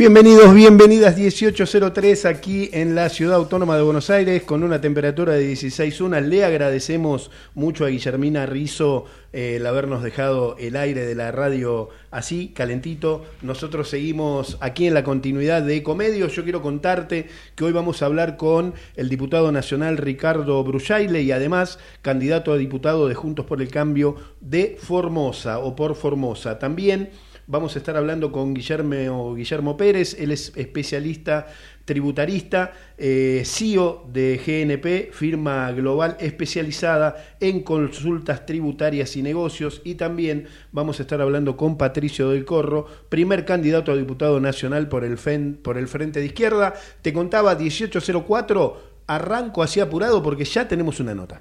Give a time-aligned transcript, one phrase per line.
[0.00, 5.52] Bienvenidos, bienvenidas 1803 aquí en la ciudad autónoma de Buenos Aires con una temperatura de
[5.52, 6.22] 16.1.
[6.22, 9.04] Le agradecemos mucho a Guillermina Rizo
[9.34, 13.26] eh, el habernos dejado el aire de la radio así, calentito.
[13.42, 16.34] Nosotros seguimos aquí en la continuidad de Ecomedios.
[16.34, 21.30] Yo quiero contarte que hoy vamos a hablar con el diputado nacional Ricardo Brujaile y
[21.30, 26.58] además candidato a diputado de Juntos por el Cambio de Formosa o por Formosa.
[26.58, 27.10] También
[27.50, 31.48] Vamos a estar hablando con Guillermo, Pérez, él es especialista
[31.84, 39.82] tributarista, eh, CEO de GNP, firma global especializada en consultas tributarias y negocios.
[39.82, 44.88] Y también vamos a estar hablando con Patricio del Corro, primer candidato a diputado nacional
[44.88, 45.18] por el,
[45.60, 46.74] por el Frente de Izquierda.
[47.02, 51.40] Te contaba 1804, arranco así apurado porque ya tenemos una nota.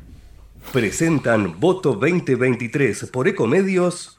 [0.73, 4.18] Presentan Voto 2023 por Ecomedios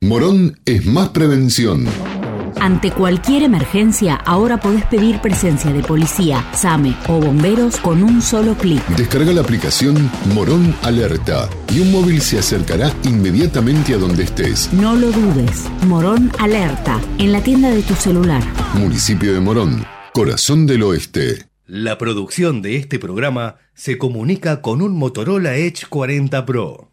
[0.00, 1.84] Morón es más prevención.
[2.60, 8.54] Ante cualquier emergencia, ahora podés pedir presencia de policía, SAME o bomberos con un solo
[8.54, 8.86] clic.
[8.96, 14.72] Descarga la aplicación Morón Alerta y un móvil se acercará inmediatamente a donde estés.
[14.72, 15.64] No lo dudes.
[15.88, 18.42] Morón Alerta, en la tienda de tu celular.
[18.74, 21.48] Municipio de Morón, corazón del oeste.
[21.66, 26.92] La producción de este programa se comunica con un Motorola Edge 40 Pro.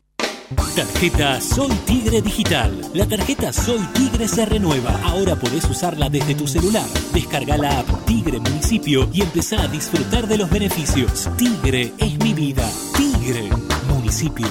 [0.53, 2.79] Tarjeta Soy Tigre Digital.
[2.93, 4.91] La tarjeta Soy Tigre se renueva.
[5.03, 6.85] Ahora podés usarla desde tu celular.
[7.13, 11.27] Descarga la app Tigre Municipio y empezá a disfrutar de los beneficios.
[11.37, 12.69] Tigre es mi vida.
[12.95, 13.49] Tigre
[13.89, 14.45] Municipio.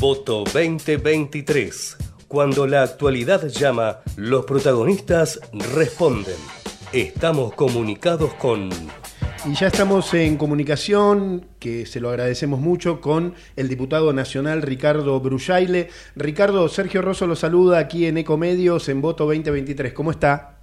[0.00, 1.98] Voto 2023.
[2.26, 5.38] Cuando la actualidad llama, los protagonistas
[5.74, 6.38] responden.
[6.90, 8.70] Estamos comunicados con...
[9.44, 15.20] Y ya estamos en comunicación, que se lo agradecemos mucho, con el diputado nacional Ricardo
[15.20, 15.90] Brujaile.
[16.16, 19.92] Ricardo, Sergio Rosso lo saluda aquí en Ecomedios en Voto 2023.
[19.92, 20.59] ¿Cómo está?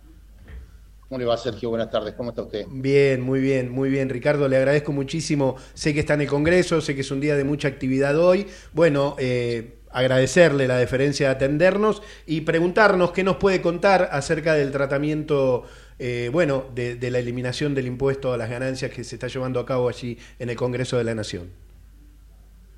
[1.10, 1.70] ¿Cómo le va, Sergio?
[1.70, 2.66] Buenas tardes, ¿cómo está usted?
[2.70, 4.50] Bien, muy bien, muy bien, Ricardo.
[4.50, 5.56] Le agradezco muchísimo.
[5.74, 8.46] Sé que está en el Congreso, sé que es un día de mucha actividad hoy.
[8.74, 14.74] Bueno, eh, agradecerle la deferencia de atendernos y preguntarnos qué nos puede contar acerca del
[14.74, 15.64] tratamiento,
[15.98, 19.66] eh, bueno, de, la eliminación del impuesto a las ganancias que se está llevando a
[19.66, 21.50] cabo allí en el Congreso de la Nación.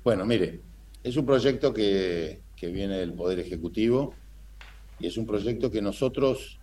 [0.04, 0.60] Bueno, mire,
[1.02, 4.14] es un proyecto que, que viene del Poder Ejecutivo
[5.00, 6.59] y es un proyecto que nosotros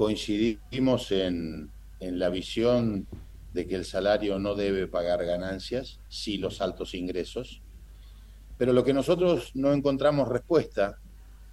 [0.00, 1.70] coincidimos en,
[2.00, 3.06] la visión
[3.52, 7.60] de que el salario no debe pagar ganancias, sí los altos ingresos,
[8.56, 10.96] pero lo que nosotros no encontramos respuesta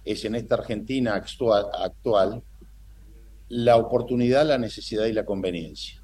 [0.02, 2.42] es en esta Argentina actual, actual
[3.50, 6.02] la oportunidad, la necesidad y la conveniencia.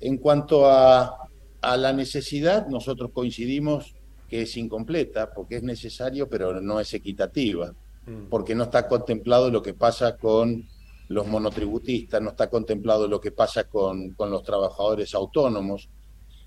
[0.00, 1.30] En cuanto a,
[1.62, 3.94] a la necesidad, nosotros coincidimos
[4.28, 7.72] que es incompleta, porque es necesario, pero no es equitativa,
[8.04, 8.28] mm.
[8.28, 10.68] porque no está contemplado lo que pasa con
[11.08, 15.88] los monotributistas, no está contemplado lo que pasa con, los trabajadores autónomos,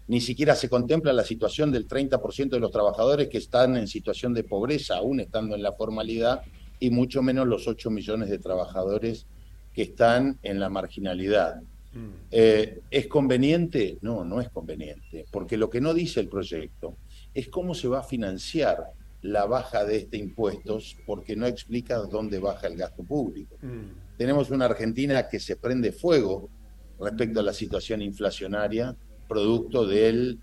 [0.08, 4.34] ni siquiera se contempla la situación del 30% de los trabajadores que están en situación
[4.34, 6.42] de pobreza, aún estando en la formalidad,
[6.80, 9.26] y mucho menos los 8 millones de trabajadores
[9.74, 11.62] que están en la marginalidad.
[11.94, 12.10] Mm.
[12.32, 13.98] Eh, ¿Es conveniente?
[14.02, 16.98] No, no es conveniente, porque lo que no dice el proyecto
[17.34, 22.40] es cómo se va a financiar la baja de este impuestos, porque no explica dónde
[22.40, 23.58] baja el gasto público.
[23.62, 24.11] Mm.
[24.22, 26.48] Tenemos una Argentina que se prende fuego
[27.00, 28.96] respecto a la situación inflacionaria,
[29.28, 30.38] producto del,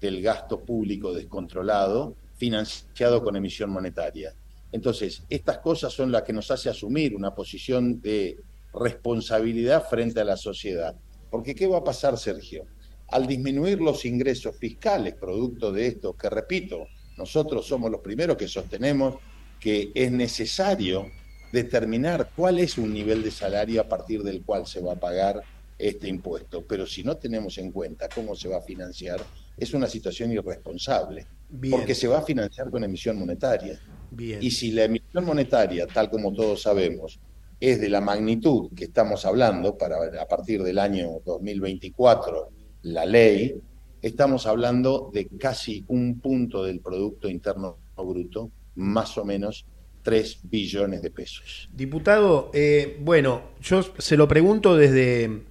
[0.00, 4.32] del gasto público descontrolado, financiado con emisión monetaria.
[4.70, 8.38] Entonces, estas cosas son las que nos hace asumir una posición de
[8.72, 10.94] responsabilidad frente a la sociedad.
[11.28, 12.66] Porque ¿qué va a pasar, Sergio?
[13.08, 16.86] Al disminuir los ingresos fiscales producto de esto, que repito,
[17.18, 19.16] nosotros somos los primeros que sostenemos
[19.58, 21.10] que es necesario
[21.52, 25.42] determinar cuál es un nivel de salario a partir del cual se va a pagar
[25.78, 26.64] este impuesto.
[26.66, 29.20] Pero si no tenemos en cuenta cómo se va a financiar,
[29.56, 31.26] es una situación irresponsable,
[31.70, 33.80] porque se va a financiar con emisión monetaria.
[34.18, 37.18] Y si la emisión monetaria, tal como todos sabemos,
[37.58, 42.50] es de la magnitud que estamos hablando para a partir del año 2024,
[42.82, 43.54] la ley,
[44.02, 49.64] estamos hablando de casi un punto del Producto Interno Bruto, más o menos
[50.06, 51.68] 3 billones de pesos.
[51.74, 55.42] Diputado, eh, bueno, yo se lo pregunto desde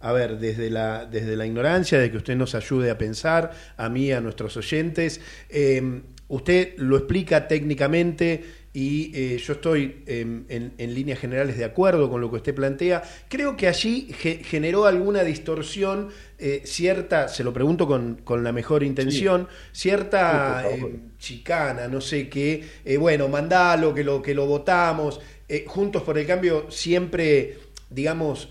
[0.00, 3.88] a ver, desde la, desde la ignorancia, de que usted nos ayude a pensar, a
[3.88, 5.20] mí, a nuestros oyentes.
[5.48, 8.42] Eh, usted lo explica técnicamente
[8.72, 13.02] y eh, yo estoy en, líneas generales de acuerdo con lo que usted plantea.
[13.28, 16.08] Creo que allí generó alguna distorsión,
[16.40, 20.64] eh, cierta, se lo pregunto con, la mejor intención, cierta
[21.18, 22.64] chicana, no sé qué,
[22.98, 25.20] bueno, mandalo, que lo, que lo votamos.
[25.66, 27.58] Juntos por el Cambio siempre,
[27.90, 28.48] digamos,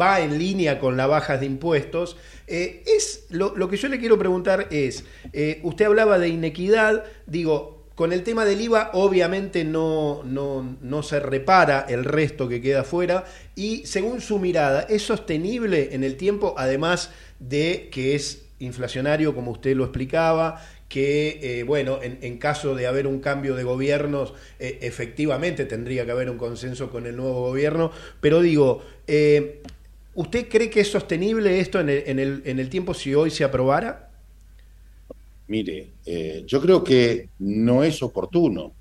[0.00, 2.16] va en línea con las bajas de impuestos.
[2.46, 7.77] Eh, es lo, que yo le quiero preguntar es, eh, usted hablaba de inequidad, digo,
[7.98, 12.84] con el tema del IVA obviamente no, no, no, se repara el resto que queda
[12.84, 13.24] fuera.
[13.56, 17.10] Y según su mirada, ¿es sostenible en el tiempo, además
[17.40, 23.08] de que es inflacionario, como usted lo explicaba, que, eh, bueno, en, caso de haber
[23.08, 27.90] un cambio de gobiernos, efectivamente tendría que haber un consenso con el nuevo gobierno,
[28.20, 28.84] pero digo,
[30.14, 34.07] ¿Usted cree que es sostenible esto en el, en el, tiempo si hoy se aprobara?
[35.48, 38.72] Mire, eh, yo creo que no es oportuno,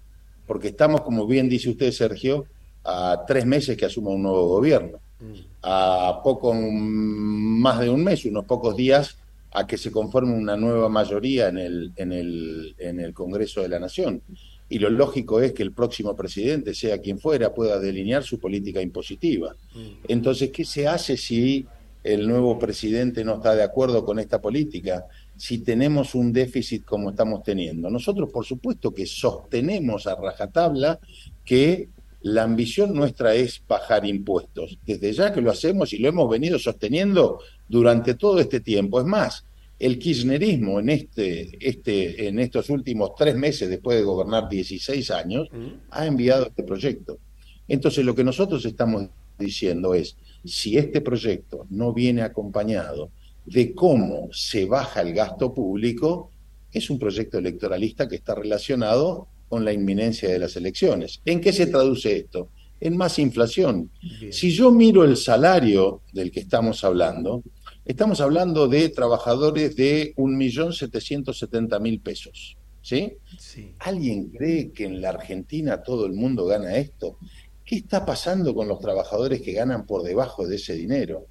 [0.45, 2.45] porque estamos, como bien dice usted, Sergio,
[2.83, 5.33] a tres meses que asuma un nuevo gobierno, mm.
[5.63, 9.17] a poco más de un mes, unos pocos días,
[9.51, 13.69] a que se conforme una nueva mayoría en el, en el, en el Congreso de
[13.69, 14.21] la Nación
[14.69, 18.81] y lo lógico es que el próximo presidente, sea quien fuera, pueda delinear su política
[18.81, 19.55] impositiva.
[19.73, 20.05] Mm.
[20.07, 21.65] Entonces, ¿qué se hace si
[22.03, 25.05] el nuevo presidente no está de acuerdo con esta política?
[25.37, 27.89] Si tenemos un déficit como estamos teniendo.
[27.89, 30.99] Nosotros, por supuesto, que sostenemos a rajatabla
[31.45, 31.89] que
[32.21, 34.77] la ambición nuestra es bajar impuestos.
[34.85, 38.99] Desde ya que lo hacemos y lo hemos venido sosteniendo durante todo este tiempo.
[38.99, 39.45] Es más,
[39.79, 45.49] el kirchnerismo en, este, este, en estos últimos tres meses, después de gobernar 16 años,
[45.91, 47.19] ha enviado este proyecto.
[47.67, 53.11] Entonces, lo que nosotros estamos diciendo es, si este proyecto no viene acompañado
[53.47, 56.31] de cómo se baja el gasto público,
[56.71, 61.21] es un proyecto electoralista que está relacionado con la inminencia de las elecciones.
[61.25, 62.49] ¿En qué se traduce esto?
[62.79, 63.89] En más inflación.
[64.29, 67.41] Si yo miro el salario del que estamos hablando,
[67.87, 72.57] Estamos hablando de trabajadores de 1.770.000 pesos.
[72.81, 73.13] ¿sí?
[73.39, 73.75] ¿sí?
[73.79, 77.17] ¿Alguien cree que en la Argentina todo el mundo gana esto?
[77.63, 81.27] ¿Qué está pasando con los trabajadores que ganan por debajo de ese dinero?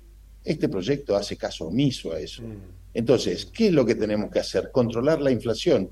[0.47, 2.43] Este proyecto hace caso omiso a eso.
[2.43, 2.95] Mm.
[2.95, 4.71] Entonces, ¿qué es lo que tenemos que hacer?
[4.73, 5.91] Controlar la inflación.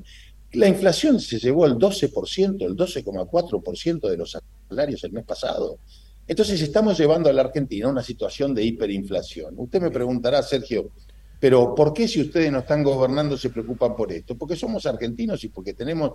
[0.53, 5.79] La inflación se llevó al 12%, el 12,4% de los salarios el mes pasado.
[6.27, 9.55] Entonces estamos llevando a la Argentina a una situación de hiperinflación.
[9.59, 10.93] Usted me preguntará, Sergio,
[11.41, 14.39] pero ¿por qué si ustedes no están gobernando se preocupan por esto?
[14.39, 16.13] Porque somos argentinos y porque tenemos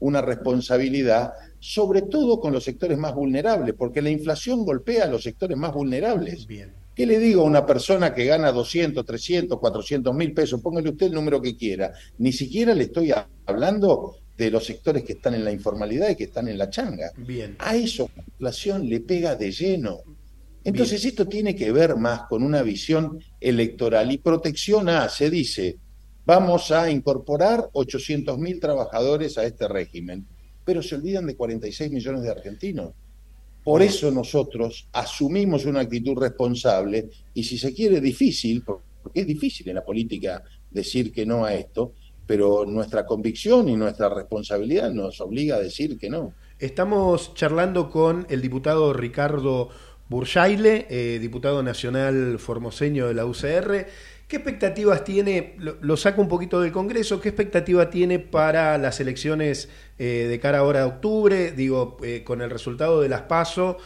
[0.00, 5.22] una responsabilidad, sobre todo con los sectores más vulnerables, porque la inflación golpea a los
[5.22, 6.46] sectores más vulnerables.
[6.46, 6.85] Bien.
[6.96, 10.62] ¿Qué le digo a una persona que gana 200, 300, 400 mil pesos?
[10.62, 11.92] Póngale usted el número que quiera.
[12.16, 13.12] Ni siquiera le estoy
[13.44, 17.12] hablando de los sectores que están en la informalidad y que están en la changa.
[17.18, 17.54] Bien.
[17.58, 19.98] A eso la inflación le pega de lleno.
[20.64, 25.76] Entonces esto tiene que ver más con una visión electoral y protección a, se dice,
[26.24, 30.26] vamos a incorporar 800 mil trabajadores a este régimen,
[30.64, 32.94] pero se olvidan de 46 millones de argentinos.
[33.66, 39.68] Por eso nosotros asumimos una actitud responsable y si se quiere difícil, porque es difícil
[39.68, 41.94] en la política decir que no a esto,
[42.28, 46.32] pero nuestra convicción y nuestra responsabilidad nos obliga a decir que no.
[46.60, 49.70] Estamos charlando con el diputado Ricardo
[50.08, 53.88] Burjaile, eh, diputado nacional formoseño de la UCR.
[54.28, 59.68] ¿Qué expectativas tiene, lo, saco un poquito del Congreso, qué expectativa tiene para las elecciones
[59.98, 61.52] eh, de cara ahora a octubre?
[61.52, 63.78] Digo, eh, con el resultado de las PASO,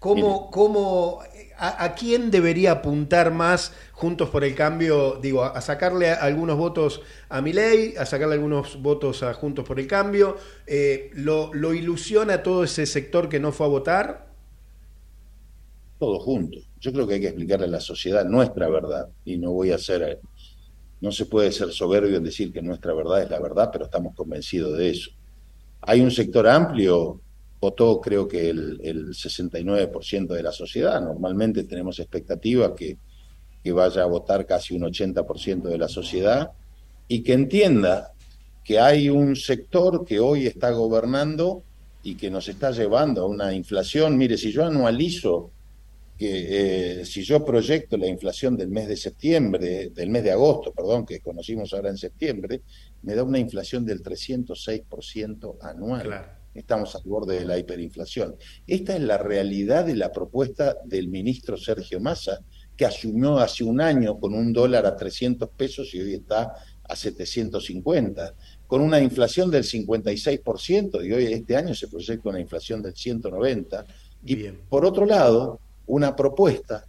[0.00, 1.20] ¿cómo, cómo
[1.60, 5.18] a, quién debería apuntar más Juntos por el Cambio?
[5.20, 9.86] Digo, a, sacarle algunos votos a Milei, a sacarle algunos votos a Juntos por el
[9.86, 10.38] Cambio.
[10.66, 14.29] Eh, ¿lo, ¿Lo ilusiona todo ese sector que no fue a votar?
[16.00, 16.58] Todo junto.
[16.80, 19.78] Yo creo que hay que explicarle a la sociedad nuestra verdad y no voy a
[19.78, 20.18] ser,
[21.00, 24.16] no se puede ser soberbio en decir que nuestra verdad es la verdad, pero estamos
[24.16, 25.12] convencidos de eso.
[25.82, 27.20] Hay un sector amplio
[27.60, 31.00] votó creo que el, el 69% de la sociedad.
[31.00, 32.96] Normalmente tenemos expectativa que,
[33.62, 36.52] que vaya a votar casi un 80% de la sociedad
[37.06, 38.12] y que entienda
[38.64, 41.62] que hay un sector que hoy está gobernando
[42.02, 44.16] y que nos está llevando a una inflación.
[44.16, 45.50] Mire, si yo anualizo,
[46.20, 50.70] que eh, si yo proyecto la inflación del mes de septiembre, del mes de agosto,
[50.70, 52.60] perdón, que conocimos ahora en septiembre,
[53.00, 56.02] me da una inflación del 306% anual.
[56.02, 58.34] Claro estamos al borde de la hiperinflación.
[58.66, 62.40] Esta es la realidad de la propuesta del ministro Sergio Massa,
[62.76, 66.96] que asumió hace un año con un dólar a 300 pesos y hoy está a
[66.96, 68.34] 750,
[68.66, 73.84] con una inflación del 56% y hoy este año se proyecta una inflación del 190%.
[74.24, 74.36] Y
[74.68, 75.60] por otro lado,
[75.90, 76.86] una propuesta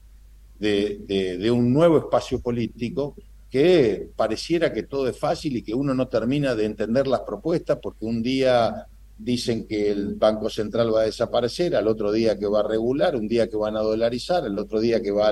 [0.59, 3.15] de, un nuevo espacio político
[3.49, 7.79] que pareciera que todo es fácil y que uno no termina de entender las propuestas
[7.81, 8.85] porque un día
[9.17, 13.15] dicen que el Banco Central va a desaparecer, al otro día que va a regular,
[13.15, 15.31] un día que van a dolarizar, el otro día que va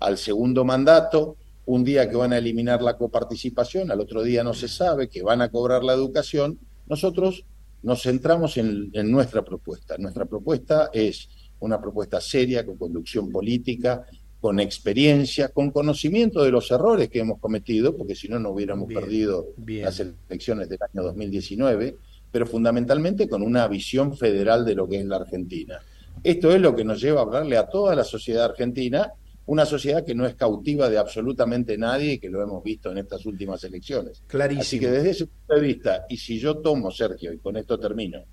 [0.00, 1.36] al segundo mandato,
[1.66, 5.22] un día que van a eliminar la coparticipación, al otro día no se sabe, que
[5.22, 6.58] van a cobrar la educación.
[6.86, 7.44] Nosotros
[7.82, 9.96] nos centramos en, en nuestra propuesta.
[9.98, 11.28] Nuestra propuesta es
[11.60, 14.04] una propuesta seria, con conducción política,
[14.40, 18.92] con experiencia, con conocimiento de los errores que hemos cometido, porque si no, no hubiéramos
[18.92, 21.96] perdido las elecciones del año 2019
[22.30, 25.80] pero fundamentalmente con una visión federal de lo que es la Argentina.
[26.22, 29.12] Esto es lo que nos lleva a hablarle a toda la sociedad argentina,
[29.46, 32.98] una sociedad que no es cautiva de absolutamente nadie y que lo hemos visto en
[32.98, 34.22] estas últimas elecciones.
[34.26, 34.62] Clarísimo.
[34.62, 37.78] Así que desde ese punto de vista, y si yo tomo, Sergio, y con esto
[37.78, 38.24] termino,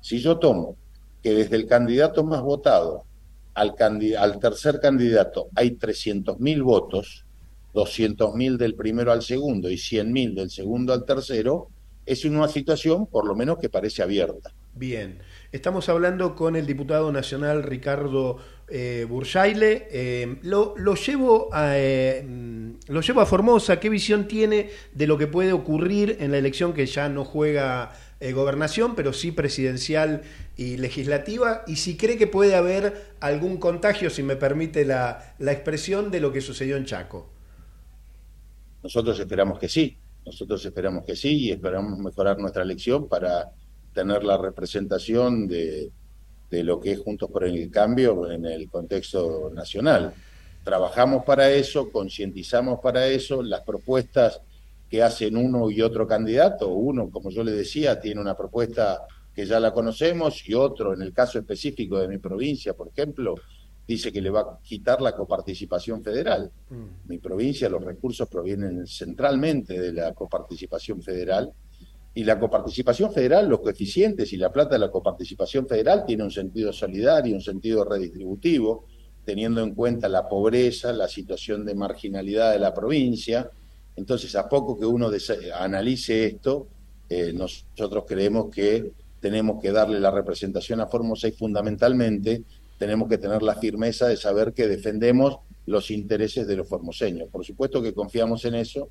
[0.00, 0.76] si yo tomo
[1.24, 3.04] que desde el candidato más votado
[3.54, 3.74] al,
[4.18, 7.24] al tercer candidato hay 300.000 votos,
[7.72, 11.70] 200.000 del primero al segundo y 100.000 del segundo al tercero,
[12.04, 14.52] es una situación por lo menos que parece abierta.
[14.74, 18.38] Bien, estamos hablando con el diputado nacional Ricardo
[18.68, 19.88] eh, Burjaile.
[19.90, 22.26] Eh, lo, llevo a, eh,
[22.88, 23.78] lo llevo a Formosa.
[23.78, 27.92] ¿Qué visión tiene de lo que puede ocurrir en la elección que ya no juega
[28.24, 30.22] eh, gobernación, pero sí presidencial
[30.56, 31.62] y legislativa?
[31.66, 36.20] Y si cree que puede haber algún contagio, si me permite la, la expresión, de
[36.20, 37.30] lo que sucedió en Chaco.
[38.82, 39.96] Nosotros esperamos que sí.
[40.24, 43.50] Nosotros esperamos que sí y esperamos mejorar nuestra elección para
[43.92, 45.90] tener la representación de,
[46.50, 50.14] lo que es Juntos por el Cambio en el contexto nacional.
[50.62, 54.40] Trabajamos para eso, concientizamos para eso, las propuestas
[54.94, 59.00] que hacen uno y otro candidato, uno, como yo le decía, tiene una propuesta
[59.34, 63.34] que ya la conocemos y otro, en el caso específico de mi provincia, por ejemplo,
[63.88, 66.48] dice que le va a quitar la coparticipación federal.
[66.70, 67.08] Mm.
[67.08, 71.52] Mi provincia, los recursos provienen centralmente de la coparticipación federal
[72.14, 76.30] y la coparticipación federal, los coeficientes y la plata de la coparticipación federal tiene un
[76.30, 78.86] sentido solidario, un sentido redistributivo,
[79.24, 83.50] teniendo en cuenta la pobreza, la situación de marginalidad de la provincia.
[83.96, 85.10] Entonces, a poco que uno
[85.58, 86.66] analice esto,
[87.08, 92.42] eh, nosotros creemos que tenemos que darle la representación a Formosa y fundamentalmente
[92.78, 97.28] tenemos que tener la firmeza de saber que defendemos los intereses de los formoseños.
[97.30, 98.90] Por supuesto que confiamos en eso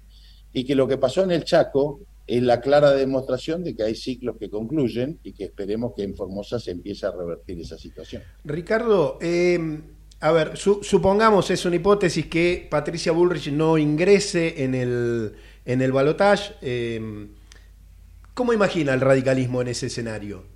[0.51, 3.95] y que lo que pasó en el Chaco es la clara demostración de que hay
[3.95, 8.23] ciclos que concluyen y que esperemos que en Formosa se empiece a revertir esa situación.
[8.45, 9.81] Ricardo, eh,
[10.23, 15.33] a ver, supongamos, es una hipótesis que Patricia Bullrich no ingrese en el,
[15.65, 16.55] en el balotaje.
[16.61, 17.27] Eh,
[18.33, 20.53] ¿Cómo imagina el radicalismo en ese escenario?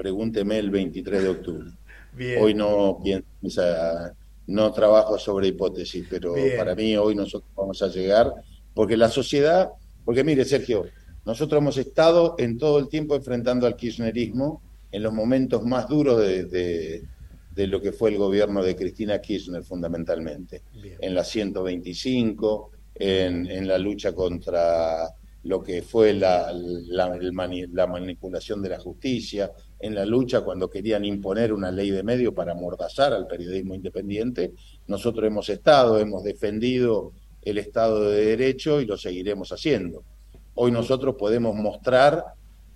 [0.00, 1.70] pregúnteme el 23 de octubre.
[2.40, 3.02] Hoy no
[4.46, 8.32] no trabajo sobre hipótesis, pero para mí hoy nosotros vamos a llegar,
[8.74, 9.70] porque la sociedad,
[10.04, 10.86] porque mire Sergio,
[11.26, 16.18] nosotros hemos estado en todo el tiempo enfrentando al kirchnerismo en los momentos más duros
[16.18, 17.02] de, de
[17.56, 20.62] lo que fue el gobierno de Cristina Kirchner fundamentalmente,
[21.00, 25.08] en la 125, en, en, la lucha contra
[25.42, 31.04] lo que fue la, la, la, manipulación de la justicia, en la lucha cuando querían
[31.04, 34.52] imponer una ley de medio para amordazar al periodismo independiente.
[34.86, 40.04] Nosotros hemos estado, hemos defendido el Estado de Derecho y lo seguiremos haciendo.
[40.54, 42.22] Hoy nosotros podemos mostrar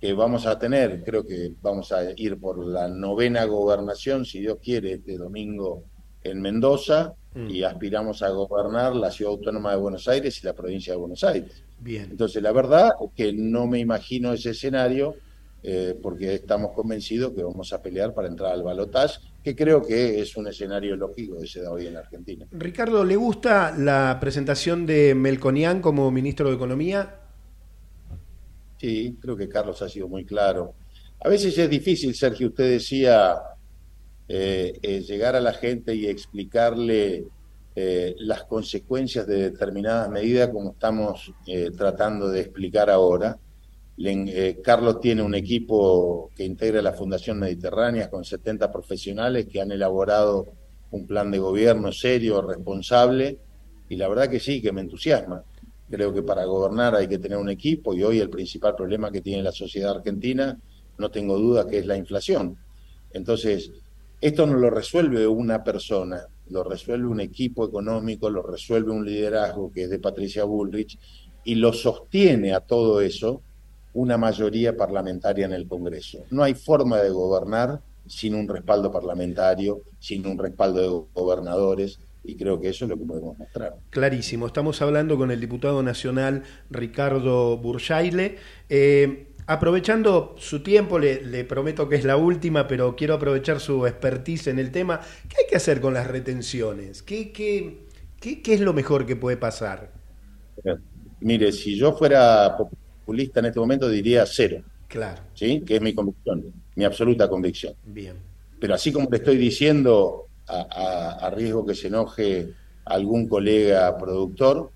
[0.05, 4.59] que vamos a tener, creo que vamos a ir por la novena gobernación, si Dios
[4.61, 5.83] quiere, este domingo
[6.23, 7.49] en Mendoza, mm.
[7.49, 11.23] y aspiramos a gobernar la ciudad autónoma de Buenos Aires y la provincia de Buenos
[11.23, 11.63] Aires.
[11.79, 12.07] Bien.
[12.11, 15.15] Entonces, la verdad es que no me imagino ese escenario,
[15.63, 20.21] eh, porque estamos convencidos que vamos a pelear para entrar al balotaje, que creo que
[20.21, 22.45] es un escenario lógico que se da hoy en Argentina.
[22.51, 27.24] Ricardo, ¿le gusta la presentación de Melconian como ministro de Economía?
[28.85, 30.75] Sí, creo que Carlos ha sido muy claro.
[31.19, 33.35] A veces es difícil, Sergio, usted decía,
[34.27, 37.25] eh, eh, llegar a la gente y explicarle
[37.75, 41.33] eh, las consecuencias de determinadas medidas como estamos
[41.75, 43.35] tratando de explicar ahora.
[44.63, 50.45] Carlos tiene un equipo que integra la Fundación Mediterránea con 70 profesionales que han elaborado
[50.91, 53.39] un plan de gobierno serio, responsable,
[53.89, 55.43] y la verdad que sí, que me entusiasma.
[55.89, 59.21] Creo que para gobernar hay que tener un equipo y hoy el principal problema que
[59.21, 60.59] tiene la sociedad argentina,
[60.97, 62.57] no tengo duda que es la inflación.
[63.11, 63.71] Entonces,
[64.19, 69.71] esto no lo resuelve una persona, lo resuelve un equipo económico, lo resuelve un liderazgo
[69.71, 70.97] que es de Patricia Bullrich
[71.43, 73.41] y lo sostiene a todo eso
[73.93, 76.25] una mayoría parlamentaria en el Congreso.
[76.31, 82.35] No hay forma de gobernar sin un respaldo parlamentario, sin un respaldo de gobernadores, y
[82.35, 83.75] creo que eso es lo que podemos mostrar.
[83.89, 88.37] Clarísimo, estamos hablando con el diputado nacional Ricardo Burjaile.
[88.69, 94.47] Eh, aprovechando su tiempo, le, prometo que es la última, pero quiero aprovechar su expertise
[94.47, 94.99] en el tema.
[95.29, 97.03] ¿Qué hay que hacer con las retenciones?
[97.03, 97.85] ¿Qué, qué,
[98.19, 99.91] qué, es lo mejor que puede pasar?
[101.19, 104.63] Mire, si yo fuera populista en este momento diría cero.
[104.87, 105.21] Claro.
[105.33, 105.61] ¿Sí?
[105.65, 107.73] Que es mi convicción, mi absoluta convicción.
[107.85, 108.15] Bien.
[108.59, 112.53] Pero así como le estoy diciendo, a, riesgo que se enoje
[112.85, 114.71] algún colega productor.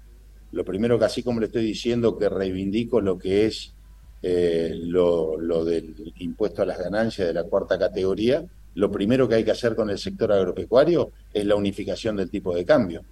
[0.51, 3.73] Lo primero que así como le estoy diciendo que reivindico lo que es
[4.21, 8.43] eh, lo, del impuesto a las ganancias de la cuarta categoría,
[8.75, 12.55] lo primero que hay que hacer con el sector agropecuario es la unificación del tipo
[12.55, 13.03] de cambio.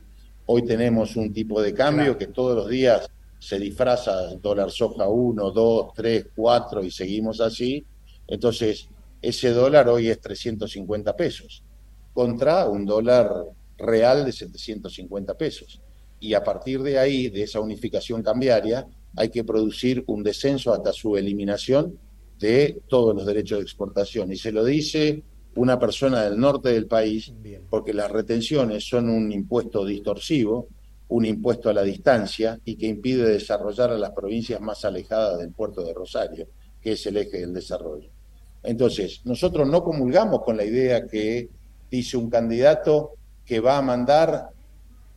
[0.48, 5.52] Hoy tenemos un tipo de cambio que todos los días se disfraza dólar soja 1,
[5.52, 7.86] 2, 3, 4 y seguimos así.
[8.28, 8.88] Entonces,
[9.22, 11.64] ese dólar hoy es 350 pesos
[12.18, 13.32] contra un dólar
[13.78, 15.80] real de 750 pesos.
[16.20, 20.92] Y a partir de ahí, de esa unificación cambiaria, hay que producir un descenso hasta
[20.94, 22.00] su eliminación
[22.40, 24.34] de todos los derechos de exportación.
[24.34, 25.22] Y se lo dice
[25.58, 27.32] una persona del norte del país,
[27.70, 30.70] porque las retenciones son un impuesto distorsivo,
[31.10, 35.52] un impuesto a la distancia y que impide desarrollar a las provincias más alejadas del
[35.52, 36.48] puerto de Rosario,
[36.82, 38.10] que es el eje del desarrollo.
[38.64, 41.48] Entonces, nosotros no comulgamos con la idea que
[41.90, 43.14] dice un candidato
[43.46, 44.50] que va a mandar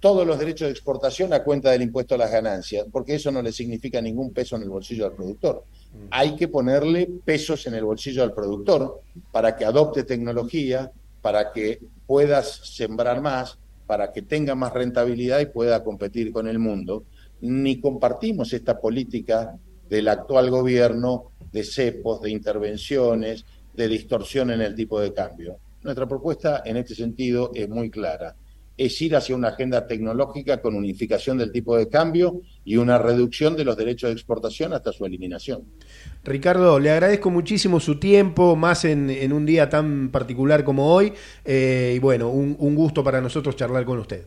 [0.00, 3.42] todos los derechos de exportación a cuenta del impuesto a las ganancias, porque eso no
[3.42, 5.64] le significa ningún peso en el bolsillo del productor.
[5.92, 6.06] Mm.
[6.10, 11.80] Hay que ponerle pesos en el bolsillo al productor para que adopte tecnología, para que
[12.06, 17.04] puedas sembrar más, para que tenga más rentabilidad y pueda competir con el mundo.
[17.42, 19.56] Ni compartimos esta política
[19.88, 25.58] del actual gobierno de cepos, de intervenciones, de distorsión en el tipo de cambio.
[25.82, 28.36] Nuestra propuesta en este sentido es muy clara.
[28.76, 33.56] Es ir hacia una agenda tecnológica con unificación del tipo de cambio y una reducción
[33.56, 35.64] de los derechos de exportación hasta su eliminación.
[36.24, 41.12] Ricardo, le agradezco muchísimo su tiempo, más en, un día tan particular como hoy.
[41.44, 44.24] Eh, y bueno, un, gusto para nosotros charlar con usted.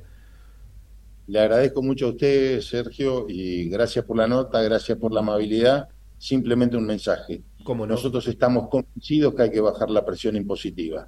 [1.27, 5.87] Le agradezco mucho a usted, Sergio, y gracias por la nota, gracias por la amabilidad.
[6.17, 7.41] Simplemente un mensaje.
[7.63, 11.07] como Nosotros estamos convencidos que hay que bajar la presión impositiva.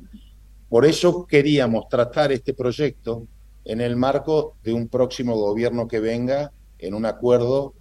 [0.69, 3.28] Por eso queríamos tratar este proyecto
[3.65, 7.73] en el marco de un próximo gobierno que venga en un acuerdo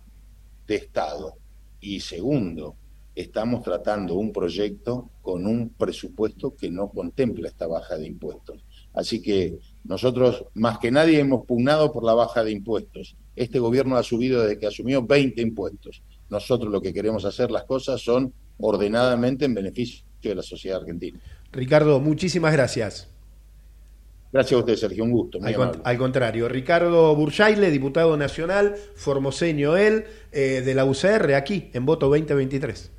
[0.66, 1.34] de Estado.
[1.80, 2.76] Y segundo,
[3.14, 8.64] estamos tratando un proyecto con un presupuesto que no contempla esta baja de impuestos.
[8.92, 13.16] Así que nosotros, más que nadie, hemos pugnado por la baja de impuestos.
[13.34, 16.02] Este gobierno ha subido desde que asumió 20 impuestos.
[16.28, 21.18] Nosotros lo que queremos hacer las cosas son ordenadamente en beneficio de la sociedad argentina.
[21.52, 23.08] Ricardo, muchísimas gracias.
[24.32, 25.38] Gracias a usted, Sergio, un gusto.
[25.84, 32.08] al, contrario, Ricardo Burjaile, diputado nacional, formoseño él, eh, de la UCR, aquí, en voto
[32.08, 32.90] 2023.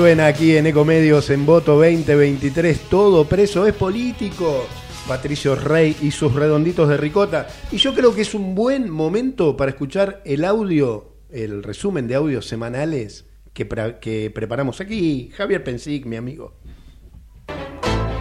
[0.00, 2.88] Suena aquí en Ecomedios en voto 2023.
[2.88, 4.66] Todo preso es político.
[5.06, 7.48] Patricio Rey y sus redonditos de ricota.
[7.70, 12.14] Y yo creo que es un buen momento para escuchar el audio, el resumen de
[12.14, 13.68] audios semanales que,
[14.00, 15.30] que preparamos aquí.
[15.36, 16.54] Javier Pensic, mi amigo.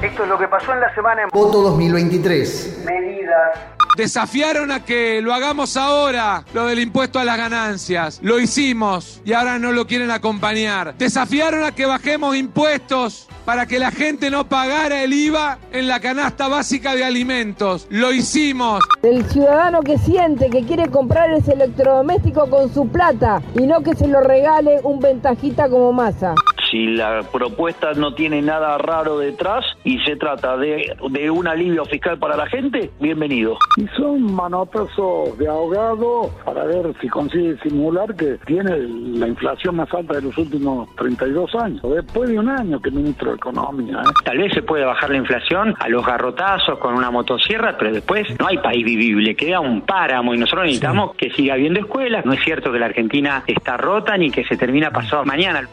[0.04, 2.84] Esto es lo que pasó en la semana en Voto 2023.
[2.86, 8.19] Medidas Desafiaron a que lo hagamos ahora, lo del impuesto a las ganancias.
[8.21, 10.95] Lo hicimos y ahora no lo quieren acompañar.
[10.97, 15.99] Desafiaron a que bajemos impuestos para que la gente no pagara el IVA en la
[15.99, 17.88] canasta básica de alimentos.
[17.89, 18.84] Lo hicimos.
[19.02, 23.95] El ciudadano que siente que quiere comprar ese electrodoméstico con su plata y no que
[23.95, 26.36] se lo regale un ventajita como masa
[26.70, 30.96] si la propuesta no tiene nada raro detrás y se trata de,
[31.32, 33.58] un alivio fiscal para la gente, bienvenido.
[33.78, 38.78] Y son manotazos de ahogado para ver si consigue simular que tiene
[39.18, 43.32] la inflación más alta de los últimos 32 años, después de un año que ministro
[43.32, 43.98] de Economía.
[43.98, 44.12] ¿eh?
[44.24, 48.28] Tal vez se puede bajar la inflación a los garrotazos con una motosierra, pero después
[48.40, 52.26] no hay país vivible, queda un páramo y nosotros necesitamos que siga habiendo escuelas.
[52.26, 55.68] No es cierto que la Argentina está rota ni que se termina pasado mañana.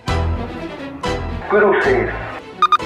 [1.49, 2.09] Cruces.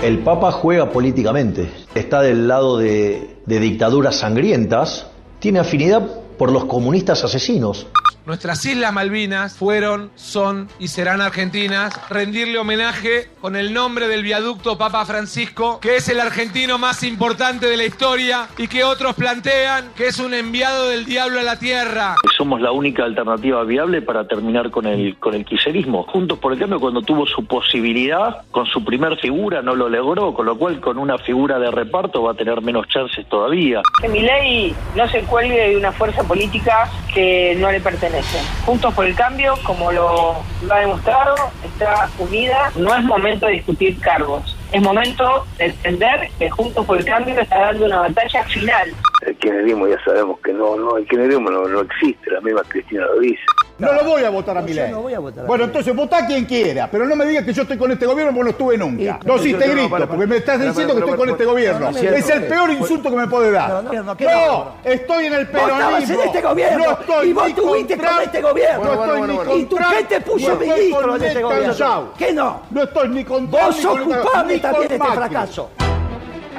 [0.03, 5.07] El Papa juega políticamente, está del lado de, de dictaduras sangrientas,
[5.39, 6.03] tiene afinidad
[6.39, 7.87] por los comunistas asesinos.
[8.31, 12.01] Nuestras Islas Malvinas fueron, son y serán argentinas.
[12.09, 17.67] Rendirle homenaje con el nombre del viaducto Papa Francisco, que es el argentino más importante
[17.67, 21.59] de la historia y que otros plantean que es un enviado del diablo a la
[21.59, 22.15] tierra.
[22.37, 26.05] Somos la única alternativa viable para terminar con el, con el quiserismo.
[26.05, 30.35] Juntos por el cambio, cuando tuvo su posibilidad, con su primer figura no lo logró,
[30.35, 33.83] con lo cual con una figura de reparto va a tener menos chances todavía.
[34.01, 38.20] Que mi ley no se cuelgue de una fuerza política que no le pertenece.
[38.65, 40.37] Juntos por el cambio, como lo,
[40.71, 42.71] ha demostrado, está unida.
[42.77, 44.57] No es momento de discutir cargos.
[44.73, 48.95] Es momento de entender que Juntos por el Cambio está dando una batalla final.
[49.27, 53.05] El kirchnerismo ya sabemos que no, no, el kirchnerismo no, no existe, la misma Cristina
[53.07, 53.43] lo dice.
[53.81, 54.91] No lo voy a votar a mi ley.
[54.91, 57.63] No voy a votar bueno, entonces votá quien quiera, pero no me digas que yo
[57.63, 59.21] estoy con este gobierno porque no estuve nunca.
[59.25, 61.89] no, sí, te grito, porque me estás diciendo que estoy con este gobierno.
[61.91, 63.83] es el peor insulto que me puede dar.
[63.83, 66.21] No, estoy en el peronismo.
[66.21, 66.85] en este gobierno.
[66.85, 68.85] No estoy y vos estuviste con este gobierno.
[68.85, 72.13] No estoy ni con Y tu gente puso ministro en este gobierno.
[72.17, 72.63] ¿Qué no?
[72.71, 75.71] No estoy ni con Vos sos culpable también de este fracaso.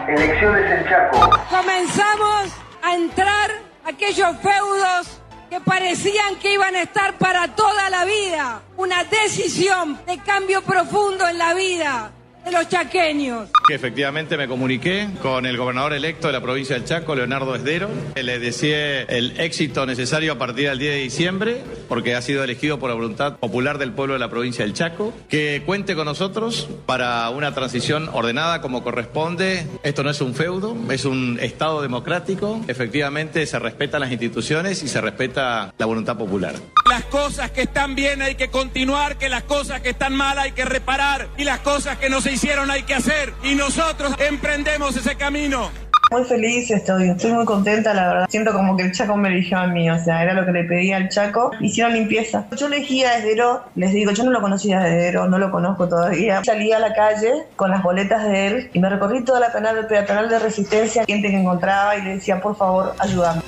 [0.07, 1.29] Elecciones en Chaco.
[1.49, 3.51] Comenzamos a entrar
[3.85, 5.20] aquellos feudos
[5.51, 8.61] que parecían que iban a estar para toda la vida.
[8.77, 12.13] Una decisión de cambio profundo en la vida.
[12.43, 13.49] De los chaqueños.
[13.67, 17.89] Que efectivamente me comuniqué con el gobernador electo de la provincia del Chaco, Leonardo Esdero.
[18.15, 22.79] Le deseé el éxito necesario a partir del 10 de diciembre, porque ha sido elegido
[22.79, 25.13] por la voluntad popular del pueblo de la provincia del Chaco.
[25.29, 29.67] Que cuente con nosotros para una transición ordenada como corresponde.
[29.83, 32.61] Esto no es un feudo, es un Estado democrático.
[32.67, 36.55] Efectivamente se respetan las instituciones y se respeta la voluntad popular.
[36.89, 40.51] Las cosas que están bien hay que continuar, que las cosas que están mal hay
[40.51, 43.33] que reparar y las cosas que no se hicieron hay que hacer.
[43.43, 45.69] Y nosotros emprendemos ese camino.
[46.11, 48.25] Muy feliz estoy, estoy muy contenta, la verdad.
[48.29, 50.65] Siento como que el Chaco me eligió a mí, o sea, era lo que le
[50.65, 51.51] pedía al Chaco.
[51.61, 52.47] Hicieron limpieza.
[52.57, 55.87] Yo elegí a Esdero, les digo, yo no lo conocía a Esdero, no lo conozco
[55.87, 56.41] todavía.
[56.43, 59.87] Salí a la calle con las boletas de él y me recorrí toda la canal
[59.87, 63.41] peatonal de resistencia, gente que encontraba y le decía, por favor, ayúdame.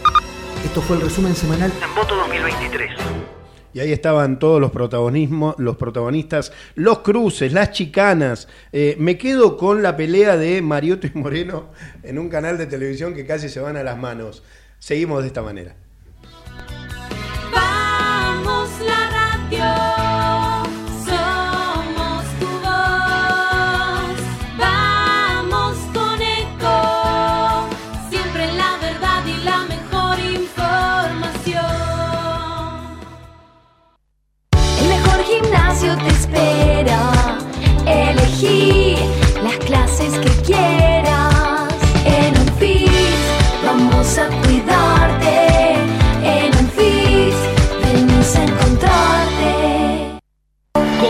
[0.63, 2.91] Esto fue el resumen semanal en Voto 2023.
[3.73, 8.47] Y ahí estaban todos los protagonismos, los protagonistas, los cruces, las chicanas.
[8.71, 11.71] Eh, me quedo con la pelea de Marioto y Moreno
[12.03, 14.43] en un canal de televisión que casi se van a las manos.
[14.79, 15.75] Seguimos de esta manera.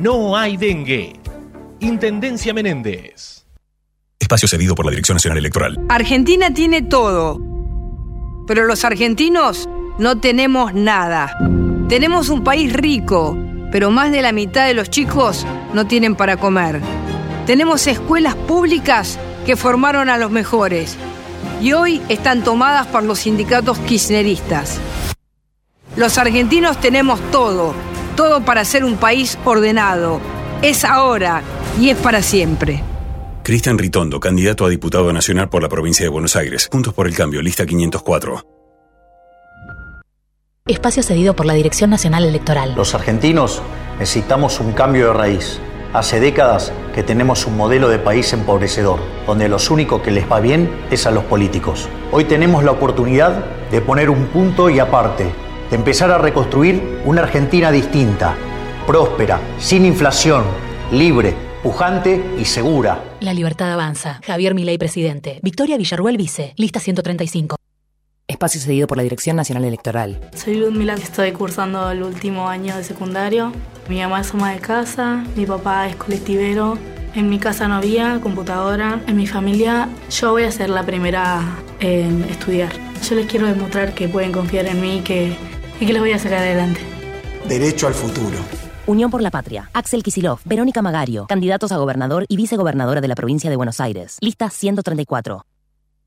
[0.00, 1.14] no hay dengue.
[1.80, 3.44] Intendencia Menéndez.
[4.18, 5.78] Espacio cedido por la Dirección Nacional Electoral.
[5.88, 7.40] Argentina tiene todo,
[8.46, 11.36] pero los argentinos no tenemos nada.
[11.88, 13.36] Tenemos un país rico,
[13.72, 16.80] pero más de la mitad de los chicos no tienen para comer.
[17.46, 20.96] Tenemos escuelas públicas que formaron a los mejores
[21.60, 24.78] y hoy están tomadas por los sindicatos kirchneristas.
[25.96, 27.74] Los argentinos tenemos todo,
[28.18, 30.20] todo para ser un país ordenado.
[30.60, 31.40] Es ahora
[31.80, 32.82] y es para siempre.
[33.44, 36.68] Cristian Ritondo, candidato a diputado nacional por la provincia de Buenos Aires.
[36.72, 38.42] Juntos por el cambio, lista 504.
[40.66, 42.74] Espacio cedido por la Dirección Nacional Electoral.
[42.74, 43.62] Los argentinos
[44.00, 45.60] necesitamos un cambio de raíz.
[45.92, 50.40] Hace décadas que tenemos un modelo de país empobrecedor, donde los únicos que les va
[50.40, 51.88] bien es a los políticos.
[52.10, 55.32] Hoy tenemos la oportunidad de poner un punto y aparte,
[55.70, 58.34] de empezar a reconstruir una Argentina distinta,
[58.86, 60.44] próspera, sin inflación,
[60.92, 63.02] libre, pujante y segura.
[63.20, 64.20] La libertad avanza.
[64.24, 65.40] Javier Milei, presidente.
[65.42, 66.54] Victoria Villarruel, vice.
[66.56, 67.56] Lista 135.
[68.26, 70.20] Espacio cedido por la Dirección Nacional Electoral.
[70.34, 73.52] Soy Ludmila, estoy cursando el último año de secundario.
[73.88, 76.76] Mi mamá es ama de casa, mi papá es colectivero.
[77.14, 79.00] En mi casa no había computadora.
[79.06, 81.40] En mi familia yo voy a ser la primera
[81.80, 82.70] en estudiar.
[83.08, 85.34] Yo les quiero demostrar que pueden confiar en mí que,
[85.80, 86.80] y que los voy a sacar adelante.
[87.48, 88.38] Derecho al futuro.
[88.86, 89.70] Unión por la Patria.
[89.74, 94.16] Axel Kisilov, Verónica Magario, candidatos a gobernador y vicegobernadora de la provincia de Buenos Aires.
[94.20, 95.44] Lista 134.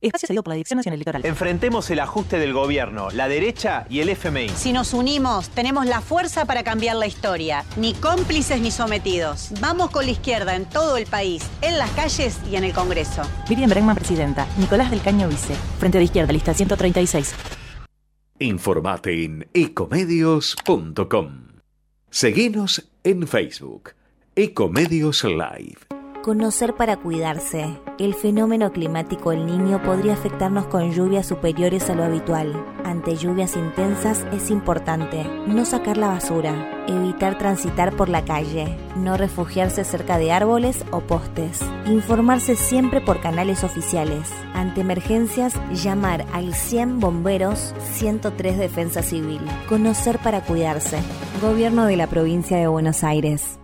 [0.02, 1.26] Espacio cedido por la Dirección Nacional Electoral.
[1.28, 4.50] Enfrentemos el ajuste del gobierno, la derecha y el FMI.
[4.50, 7.64] Si nos unimos, tenemos la fuerza para cambiar la historia.
[7.78, 9.50] Ni cómplices ni sometidos.
[9.60, 13.22] Vamos con la izquierda en todo el país, en las calles y en el Congreso.
[13.48, 14.48] Miriam Bregman, presidenta.
[14.58, 15.54] Nicolás del Caño, vice.
[15.78, 17.36] Frente de izquierda, lista 136.
[18.42, 21.42] Informate en ecomedios.com.
[22.10, 23.92] Seguinos en Facebook.
[24.36, 25.78] Ecomedios Live.
[26.24, 27.80] Conocer para cuidarse.
[28.00, 32.66] El fenómeno climático El Niño podría afectarnos con lluvias superiores a lo habitual.
[32.84, 39.18] Ante lluvias intensas es importante no sacar la basura, evitar transitar por la calle, no
[39.18, 44.30] refugiarse cerca de árboles o postes, informarse siempre por canales oficiales.
[44.54, 49.42] Ante emergencias, llamar al 100 bomberos 103 Defensa Civil.
[49.68, 51.00] Conocer para cuidarse.
[51.42, 53.58] Gobierno de la provincia de Buenos Aires.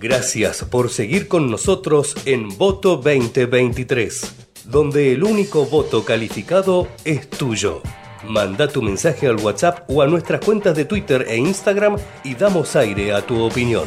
[0.00, 4.34] Gracias por seguir con nosotros en Voto 2023,
[4.66, 7.82] donde el único voto calificado es tuyo.
[8.26, 12.74] Manda tu mensaje al WhatsApp o a nuestras cuentas de Twitter e Instagram y damos
[12.74, 13.84] aire a tu opinión.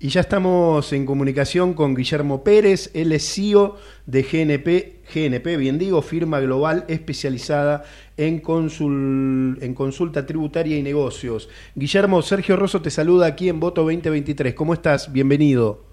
[0.00, 5.76] Y ya estamos en comunicación con Guillermo Pérez, él es CEO de GNP, GNP, bien
[5.76, 7.82] digo, firma global especializada
[8.16, 11.48] en, consul, en consulta tributaria y negocios.
[11.74, 14.54] Guillermo, Sergio Rosso te saluda aquí en Voto 2023.
[14.54, 15.10] ¿Cómo estás?
[15.10, 15.88] Bienvenido.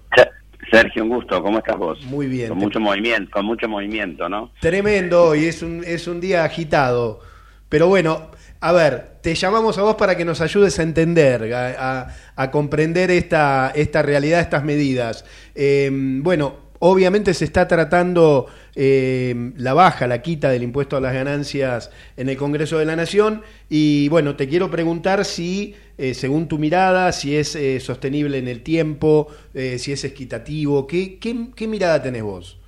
[0.70, 1.42] Sergio, un gusto.
[1.42, 2.02] ¿Cómo estás vos?
[2.06, 2.48] Muy bien.
[2.48, 4.52] Con mucho movimiento, con mucho movimiento, ¿no?
[4.60, 7.20] Tremendo y es un, es un día agitado.
[7.68, 12.50] Pero bueno, a ver, te llamamos a vos para que nos ayudes a entender, a,
[12.50, 15.24] comprender esta, esta realidad, estas medidas.
[15.54, 21.14] Eh, bueno, obviamente se está tratando eh, la baja, la quita del impuesto a las
[21.14, 26.48] ganancias en el Congreso de la Nación y bueno, te quiero preguntar si, eh, según
[26.48, 32.02] tu mirada, si es sostenible en el tiempo, si es equitativo, ¿qué, qué, qué mirada
[32.02, 32.58] tenés vos?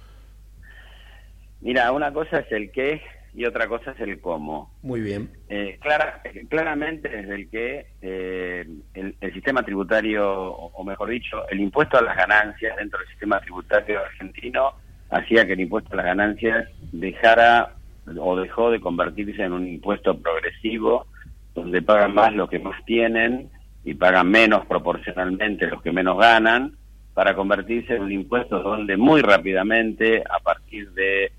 [1.60, 3.00] Mira, una cosa es el qué
[3.34, 4.72] y otra cosa es el cómo.
[4.82, 5.30] Muy bien.
[5.48, 11.98] Eh, clara, claramente desde el que eh, el, sistema tributario, o, mejor dicho, el impuesto
[11.98, 14.72] a las ganancias dentro del sistema tributario argentino
[15.10, 17.74] hacía que el impuesto a las ganancias dejara
[18.18, 21.06] o dejó de convertirse en un impuesto progresivo
[21.54, 23.50] donde pagan más los que más tienen
[23.84, 26.76] y pagan menos proporcionalmente los que menos ganan
[27.14, 31.32] para convertirse en un impuesto donde muy rápidamente a partir de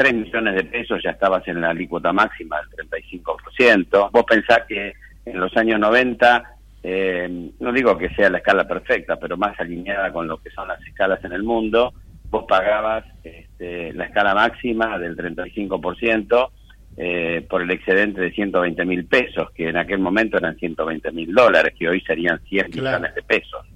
[0.00, 4.10] 3 millones de pesos ya estabas en la alícuota máxima del 35%.
[4.10, 4.94] Vos pensás que
[5.26, 10.10] en los años 90, eh, no digo que sea la escala perfecta, pero más alineada
[10.10, 11.92] con lo que son las escalas en el mundo,
[12.30, 16.48] vos pagabas este, la escala máxima del 35%
[16.96, 21.34] eh, por el excedente de 120 mil pesos, que en aquel momento eran 120 mil
[21.34, 23.66] dólares, que hoy serían 100 millones de pesos.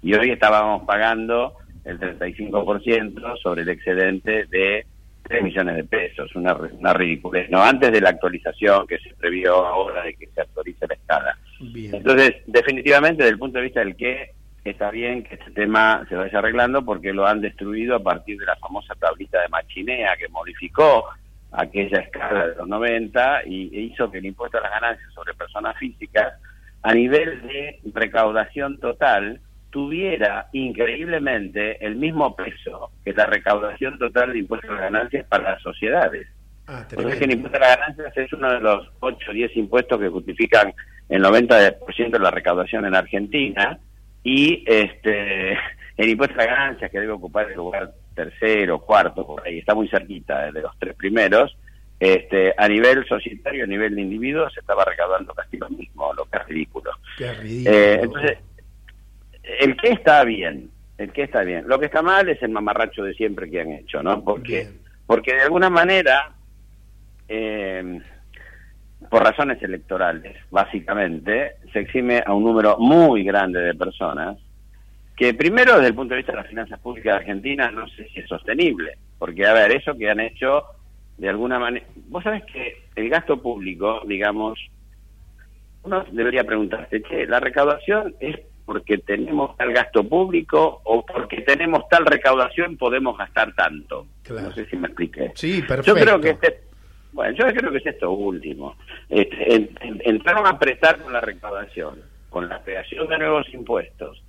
[0.00, 1.52] Y hoy estábamos pagando
[1.84, 4.86] el 35% sobre el excedente de
[5.26, 7.62] 3 millones de pesos, una, una ridiculez, ¿no?
[7.62, 11.38] Antes de la actualización que se previó ahora de que se actualice la escala.
[11.60, 14.30] Entonces, definitivamente, desde el punto de vista del que
[14.70, 18.46] está bien que este tema se vaya arreglando porque lo han destruido a partir de
[18.46, 21.04] la famosa tablita de Machinea que modificó
[21.52, 25.34] aquella escala de los 90 y e hizo que el impuesto a las ganancias sobre
[25.34, 26.34] personas físicas
[26.82, 29.40] a nivel de recaudación total
[29.76, 35.50] tuviera increíblemente el mismo peso que la recaudación total de impuestos a las ganancias para
[35.50, 36.26] las sociedades.
[36.66, 40.00] Ah, Porque el impuesto a las ganancias es uno de los 8 o 10 impuestos
[40.00, 40.72] que justifican
[41.10, 43.78] el 90% de la recaudación en Argentina
[44.22, 45.58] y este
[45.98, 49.74] el impuesto a las ganancias que debe ocupar el lugar tercero, cuarto, por ahí, está
[49.74, 51.54] muy cerquita de los tres primeros,
[52.00, 56.24] este, a nivel societario, a nivel de individuos, se estaba recaudando casi lo mismo, lo
[56.24, 56.92] que es ridículo.
[57.18, 57.76] Qué ridículo.
[57.76, 58.38] Eh, entonces,
[59.60, 61.64] el que está bien, el que está bien.
[61.66, 64.22] Lo que está mal es el mamarracho de siempre que han hecho, ¿no?
[64.22, 64.68] Porque,
[65.06, 66.32] porque de alguna manera,
[67.28, 68.00] eh,
[69.08, 74.38] por razones electorales, básicamente, se exime a un número muy grande de personas
[75.16, 78.06] que primero desde el punto de vista de las finanzas públicas de Argentina no sé
[78.08, 80.62] si es sostenible, porque a ver, eso que han hecho
[81.16, 84.58] de alguna manera, vos sabés que el gasto público, digamos,
[85.84, 91.88] uno debería preguntarse, che, la recaudación es porque tenemos tal gasto público o porque tenemos
[91.88, 94.08] tal recaudación podemos gastar tanto.
[94.28, 95.30] No sé si me expliqué.
[95.36, 95.94] Sí, perfecto.
[95.94, 96.60] Yo creo que este,
[97.12, 98.76] bueno, yo creo que es esto último.
[99.08, 99.70] Este,
[100.04, 104.20] entraron a prestar con la recaudación, con la creación de nuevos impuestos,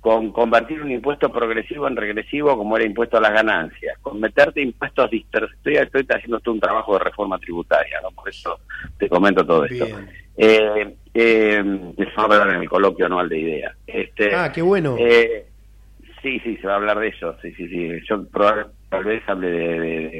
[0.00, 4.62] con convertir un impuesto progresivo en regresivo como era impuesto a las ganancias, con meterte
[4.62, 5.52] impuestos dispersos.
[5.58, 8.10] Estoy, estoy haciendo un trabajo de reforma tributaria, ¿no?
[8.12, 8.58] por eso
[8.98, 9.86] te comento todo esto.
[10.36, 11.62] Eh, eh,
[11.96, 13.76] se va a hablar en el coloquio anual de ideas.
[13.86, 14.96] Este, ah, qué bueno.
[14.98, 15.46] Eh,
[16.20, 17.36] sí, sí, se va a hablar de eso.
[17.40, 18.00] Sí, sí, sí.
[18.08, 19.48] Yo probablemente tal vez hable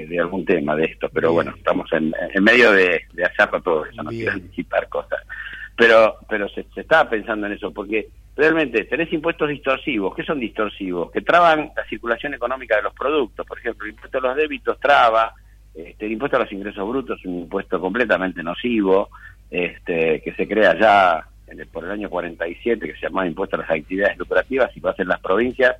[0.06, 4.02] de, algún tema de esto, pero bueno, estamos en, medio de, de hacerlo todo eso,
[4.02, 5.20] no quiero anticipar cosas.
[5.76, 10.14] Pero, pero se, se estaba pensando en eso, porque realmente tenés impuestos distorsivos.
[10.14, 11.10] ¿Qué son distorsivos?
[11.12, 13.46] Que traban la circulación económica de los productos.
[13.46, 15.32] Por ejemplo, el impuesto a los débitos traba,
[15.74, 19.08] este, el impuesto a los ingresos brutos es un impuesto completamente nocivo,
[19.50, 21.28] este, que se crea ya
[21.72, 25.08] por el año 47, que se llama impuesto a las actividades lucrativas y que hacen
[25.08, 25.76] las provincias,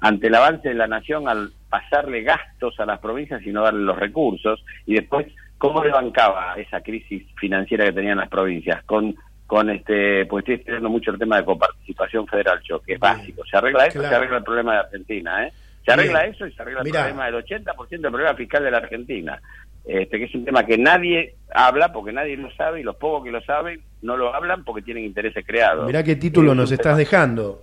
[0.00, 3.84] ante el avance de la nación al pasarle gastos a las provincias y no darle
[3.84, 5.26] los recursos, y después,
[5.58, 8.82] ¿cómo le bancaba esa crisis financiera que tenían las provincias?
[8.84, 9.16] Con
[9.48, 13.42] con este, pues estoy estudiando mucho el tema de coparticipación federal, yo, que es básico.
[13.50, 15.52] Se arregla eso, se arregla el problema de Argentina, ¿eh?
[15.86, 18.76] Se arregla eso y se arregla el problema del 80% del problema fiscal de la
[18.76, 19.40] Argentina.
[19.88, 23.24] Este, que es un tema que nadie habla porque nadie lo sabe y los pocos
[23.24, 25.86] que lo saben no lo hablan porque tienen intereses creados.
[25.86, 27.62] Mirá qué título nos estás dejando.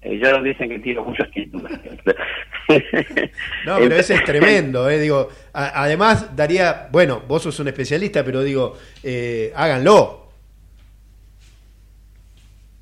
[0.00, 1.70] Ellos dicen que tiro muchos títulos.
[3.66, 8.42] no, pero ese es tremendo, eh, digo, además daría, bueno, vos sos un especialista, pero
[8.42, 10.24] digo, eh, háganlo,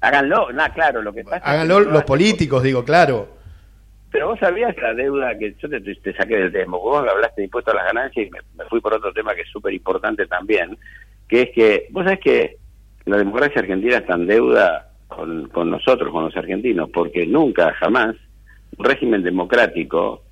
[0.02, 1.44] Háganlo, nada, claro, lo que pasa.
[1.44, 3.41] Háganlo es que no los políticos, digo, claro.
[4.12, 7.44] Pero vos sabías la deuda que yo te, te saqué del tema, vos hablaste de
[7.46, 10.26] impuesto a las ganancias y me, me fui por otro tema que es súper importante
[10.26, 10.76] también,
[11.28, 12.56] que es que vos sabés que
[13.06, 18.14] la democracia argentina está en deuda con, con nosotros, con los argentinos, porque nunca, jamás,
[18.76, 20.22] un régimen democrático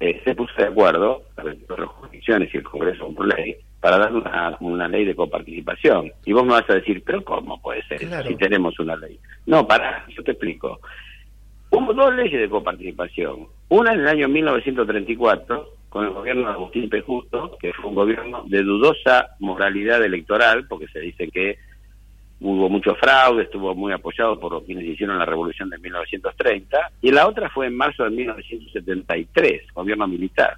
[0.00, 1.56] eh, se puso de acuerdo, las
[1.88, 6.12] jurisdicciones y el Congreso por ley, para dar una, una ley de coparticipación.
[6.24, 8.28] Y vos me vas a decir, pero ¿cómo puede ser Claro.
[8.28, 9.18] si tenemos una ley?
[9.46, 10.80] No, para, yo te explico.
[11.70, 13.46] Hubo dos leyes de coparticipación.
[13.68, 17.02] Una en el año 1934, con el gobierno de Agustín P.
[17.02, 21.58] Justo, que fue un gobierno de dudosa moralidad electoral, porque se dice que
[22.40, 27.26] hubo mucho fraude, estuvo muy apoyado por quienes hicieron la revolución de 1930, y la
[27.26, 30.56] otra fue en marzo de 1973, gobierno militar.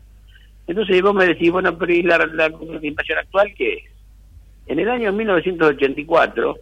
[0.67, 3.85] Entonces vos me decís, bueno, pero ¿y la, la actual qué es?
[4.67, 6.57] En el año 1984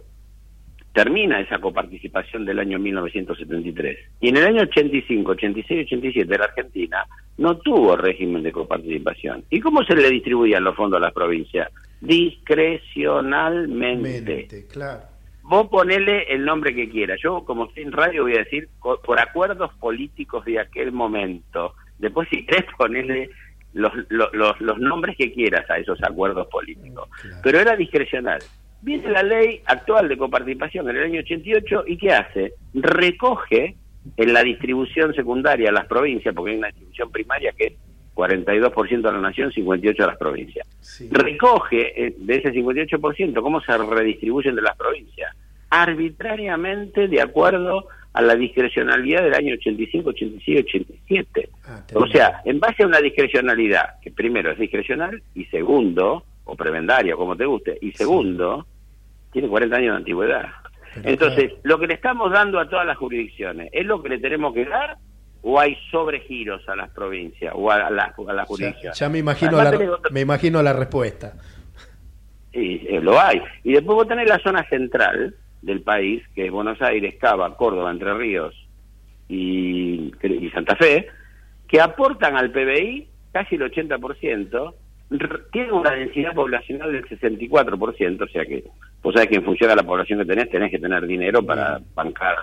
[0.93, 3.97] termina esa coparticipación del año 1973.
[4.21, 7.05] Y en el año 85, 86, 87 la Argentina
[7.37, 9.43] no tuvo régimen de coparticipación.
[9.49, 11.69] ¿Y cómo se le distribuían los fondos a las provincias?
[12.01, 14.35] Discrecionalmente.
[14.35, 15.01] Mente, claro.
[15.43, 17.19] Vos ponele el nombre que quieras.
[17.23, 21.73] Yo, como estoy en radio, voy a decir por acuerdos políticos de aquel momento.
[21.97, 23.29] Después, si querés, ponele
[23.73, 27.09] los, los, los, los nombres que quieras a esos acuerdos políticos.
[27.43, 28.39] Pero era discrecional.
[28.81, 32.53] Viene la ley actual de coparticipación en el año 88 y ¿qué hace?
[32.73, 33.75] Recoge
[34.15, 37.73] en la distribución secundaria a las provincias, porque hay una distribución primaria que es
[38.15, 40.67] 42% a la nación, 58% a las provincias.
[41.11, 45.35] Recoge eh, de ese 58% cómo se redistribuyen de las provincias,
[45.69, 51.49] arbitrariamente de acuerdo a la discrecionalidad del año 85, 86, 87.
[51.93, 57.15] o sea, en base a una discrecionalidad, que primero es discrecional y segundo, o prebendaria,
[57.15, 58.65] como te guste, y segundo,
[59.31, 60.45] tiene 40 años de antigüedad.
[61.03, 64.53] Entonces, lo que le estamos dando a todas las jurisdicciones, ¿es lo que le tenemos
[64.53, 64.97] que dar
[65.41, 68.97] o hay sobregiros a las provincias o a las a Ya, jurisdicciones?
[68.99, 71.33] ya me imagino Además la, otro- me imagino la respuesta.
[72.51, 73.39] Sí, eh, lo hay.
[73.63, 77.91] Y después vos tenés la zona central del país, que es Buenos Aires, Cava, Córdoba,
[77.91, 78.55] Entre Ríos
[79.27, 81.07] y, y Santa Fe,
[81.67, 84.73] que aportan al PBI casi el 80%,
[85.51, 88.63] tienen una densidad poblacional del 64%, o sea que
[89.01, 91.79] vos sabés que en función de la población que tenés, tenés que tener dinero para
[91.95, 92.35] bancar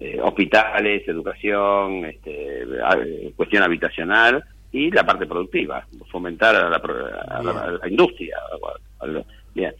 [0.00, 4.42] eh, hospitales, educación, este, eh, cuestión habitacional
[4.72, 8.36] y la parte productiva, fomentar a la, a la- a la industria.
[9.00, 9.06] a-
[9.54, 9.74] bien.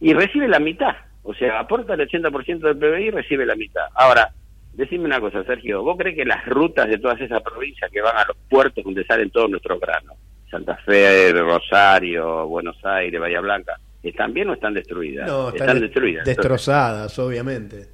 [0.00, 3.84] Y recibe la mitad, o sea, aporta el 80% del PBI y recibe la mitad.
[3.94, 4.30] Ahora,
[4.74, 8.16] decime una cosa, Sergio, ¿vos crees que las rutas de todas esas provincias que van
[8.16, 10.16] a los puertos donde salen todos nuestros granos,
[10.52, 13.72] Santa Fe, Rosario, Buenos Aires, Bahía Blanca,
[14.02, 15.26] están bien o están destruidas?
[15.26, 16.28] No, están, están, de- destruidas.
[16.28, 17.86] Entonces, destrozadas, obviamente.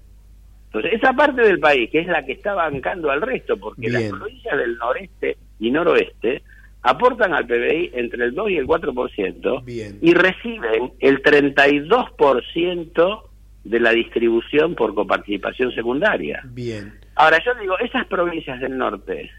[0.66, 4.02] entonces, esa parte del país, que es la que está bancando al resto, porque las
[4.02, 4.18] Bien.
[4.18, 6.42] provincias del noreste y noroeste
[6.82, 9.62] aportan al PBI entre el 2 y el 4%
[10.02, 13.22] y reciben el 32%
[13.64, 16.40] de la distribución por coparticipación secundaria.
[16.44, 16.98] Bien.
[17.16, 19.30] Ahora, yo digo, esas provincias del norte,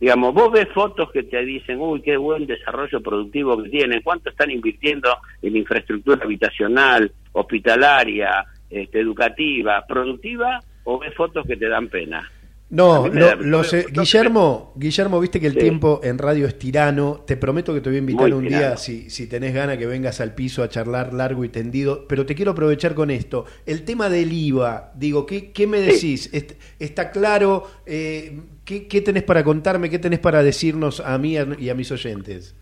[0.00, 4.30] digamos, vos ves fotos que te dicen, uy, qué buen desarrollo productivo que tienen, cuánto
[4.30, 11.88] están invirtiendo en infraestructura habitacional, hospitalaria, este, educativa, productiva, o ves fotos que te dan
[11.88, 12.30] pena.
[12.70, 13.86] No, lo- da- lo sé.
[13.90, 15.60] Guillermo, Guillermo, viste que el Sí.
[15.60, 17.24] tiempo en radio es tirano.
[17.26, 18.66] Te prometo que te voy a invitar Muy un tirano.
[18.66, 22.06] día, si, si tenés ganas, que vengas al piso a charlar largo y tendido.
[22.06, 23.46] Pero te quiero aprovechar con esto.
[23.64, 26.28] El tema del IVA, digo, ¿qué, qué me decís?
[26.34, 27.66] Est- ¿Está claro?
[27.86, 29.88] Eh, ¿qué, qué tenés para contarme?
[29.88, 32.54] ¿Qué tenés para decirnos a mí y a mis oyentes?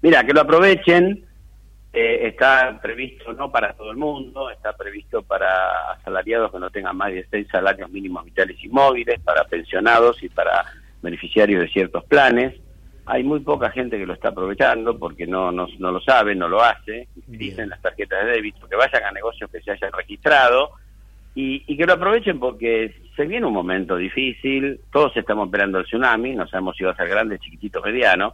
[0.00, 1.24] Mira, que lo aprovechen.
[1.92, 6.96] Eh, está previsto no para todo el mundo, está previsto para asalariados que no tengan
[6.96, 10.64] más de seis salarios mínimos vitales y móviles, para pensionados y para
[11.02, 12.54] beneficiarios de ciertos planes.
[13.04, 16.48] Hay muy poca gente que lo está aprovechando porque no, no, no lo sabe, no
[16.48, 20.70] lo hace, dicen las tarjetas de débito, que vayan a negocios que se hayan registrado
[21.34, 25.84] y, y que lo aprovechen porque se viene un momento difícil, todos estamos esperando el
[25.84, 28.32] tsunami, no sabemos si va a ser grande, chiquitito, mediano,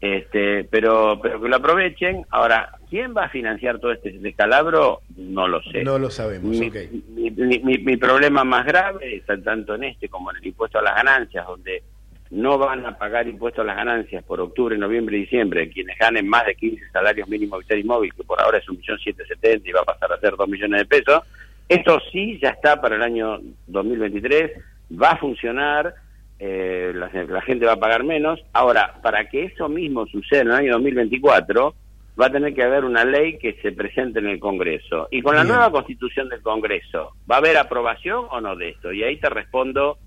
[0.00, 2.24] este, pero, pero que lo aprovechen.
[2.30, 5.00] Ahora, ¿quién va a financiar todo este descalabro?
[5.16, 5.82] No lo sé.
[5.84, 6.76] No lo sabemos, Mi, ok.
[7.14, 10.78] mi, mi- mi- mi problema más grave está tanto en este como en el impuesto
[10.78, 11.82] a las ganancias, donde
[12.30, 16.28] no van a pagar impuesto a las ganancias por octubre, noviembre y diciembre quienes ganen
[16.28, 19.24] más de 15 salarios mínimos vital y móvil, que por ahora es un millón siete
[19.64, 21.22] y va a pasar a ser dos millones de pesos.
[21.68, 24.52] Esto sí ya está para el año 2023,
[25.00, 25.94] va a funcionar,
[26.38, 28.40] eh, la, la gente va a pagar menos.
[28.52, 31.74] Ahora, para que eso mismo suceda en el año 2024,
[32.18, 35.08] va a tener que haber una ley que se presente en el Congreso.
[35.10, 38.92] Y con la nueva constitución del Congreso, ¿va a haber aprobación o no de esto?
[38.92, 39.98] Y ahí te respondo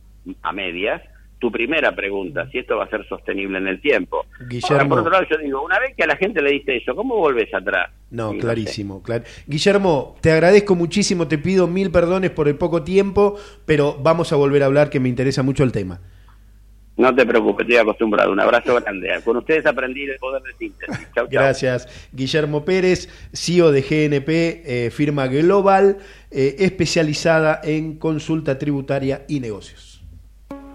[0.42, 1.02] a medias
[1.44, 4.26] tu primera pregunta, si esto va a ser sostenible en el tiempo.
[4.48, 4.88] Guillermo.
[4.88, 7.18] por otro lado, yo digo, una vez que a la gente le diste eso, ¿cómo
[7.18, 7.92] volvés atrás?
[8.12, 9.04] No, clarísimo.
[9.04, 9.26] Clar...
[9.46, 14.38] Guillermo, te agradezco muchísimo, te pido mil perdones por el poco tiempo, pero vamos a
[14.38, 16.00] volver a hablar que me interesa mucho el tema.
[16.96, 18.32] No te preocupes, estoy acostumbrado.
[18.32, 19.10] Un abrazo grande.
[19.24, 21.08] Con ustedes aprendí el poder de síntesis.
[21.16, 21.28] Chau, chau.
[21.30, 21.88] Gracias.
[22.12, 25.98] Guillermo Pérez, CEO de GNP, eh, firma global,
[26.30, 29.93] eh, especializada en consulta tributaria y negocios.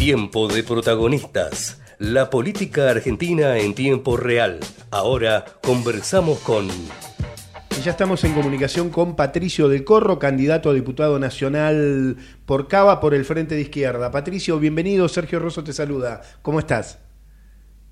[0.00, 1.78] Tiempo de protagonistas.
[1.98, 4.58] La política argentina en tiempo real.
[4.90, 6.68] Ahora conversamos con...
[6.68, 12.98] Y ya estamos en comunicación con Patricio del Corro, candidato a diputado nacional por Cava
[12.98, 14.10] por el Frente de Izquierda.
[14.10, 15.06] Patricio, bienvenido.
[15.06, 16.22] Sergio Rosso te saluda.
[16.40, 16.98] ¿Cómo estás?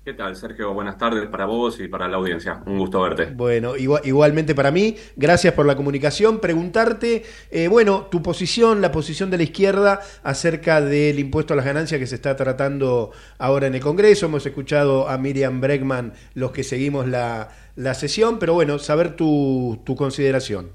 [0.09, 0.73] ¿Qué tal, Sergio?
[0.73, 2.63] Buenas tardes para vos y para la audiencia.
[2.65, 3.27] Un gusto verte.
[3.27, 4.95] Bueno, igual, igualmente para mí.
[5.15, 6.39] Gracias por la comunicación.
[6.39, 11.65] Preguntarte, eh, bueno, tu posición, la posición de la izquierda acerca del impuesto a las
[11.65, 14.25] ganancias que se está tratando ahora en el Congreso.
[14.25, 19.79] Hemos escuchado a Miriam Bregman, los que seguimos la, la sesión, pero bueno, saber tu,
[19.85, 20.71] tu consideración.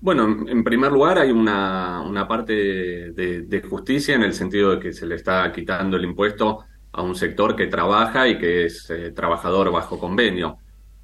[0.00, 2.52] Bueno, en primer lugar hay una, una parte
[3.12, 7.02] de, de justicia en el sentido de que se le está quitando el impuesto a
[7.02, 10.58] un sector que trabaja y que es eh, trabajador bajo convenio,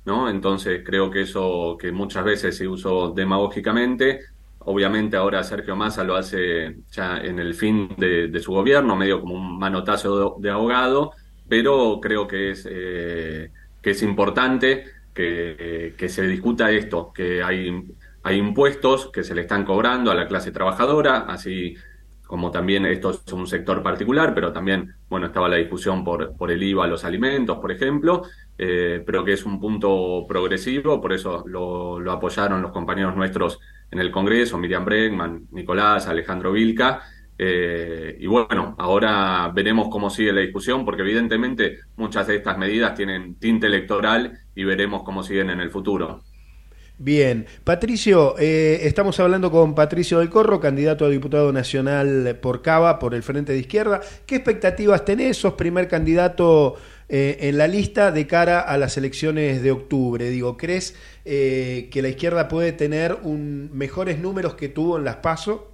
[0.04, 0.28] ¿no?
[0.28, 4.20] Entonces creo que eso que muchas veces se usó demagógicamente,
[4.60, 9.34] obviamente ahora Sergio Massa lo hace ya en el fin de, su gobierno, medio como
[9.34, 11.12] un manotazo de, abogado,
[11.48, 14.84] pero creo que es, eh, que es importante
[15.14, 17.82] que, que se discuta esto, que hay,
[18.22, 21.76] hay impuestos que se le están cobrando a la clase trabajadora, así
[22.28, 26.50] como también esto es un sector particular, pero también, bueno, estaba la discusión por, por
[26.50, 28.22] el IVA a los alimentos, por ejemplo,
[28.58, 33.58] eh, pero que es un punto progresivo, por eso lo, apoyaron los compañeros nuestros
[33.90, 37.00] en el Congreso, Miriam Bregman, Nicolás, Alejandro Vilca,
[37.38, 42.94] eh, y bueno, ahora veremos cómo sigue la discusión, porque evidentemente muchas de estas medidas
[42.94, 46.24] tienen tinte electoral y veremos cómo siguen en el futuro.
[47.00, 52.98] Bien, Patricio, eh, estamos hablando con Patricio del Corro, candidato a diputado nacional por Cava,
[52.98, 54.00] por el Frente de Izquierda.
[54.26, 55.36] ¿Qué expectativas tenés?
[55.36, 56.74] Sos primer candidato
[57.08, 60.28] eh, en la lista de cara a las elecciones de octubre.
[60.28, 65.16] Digo, ¿crees eh, que la izquierda puede tener un, mejores números que tuvo en las
[65.18, 65.70] PASO?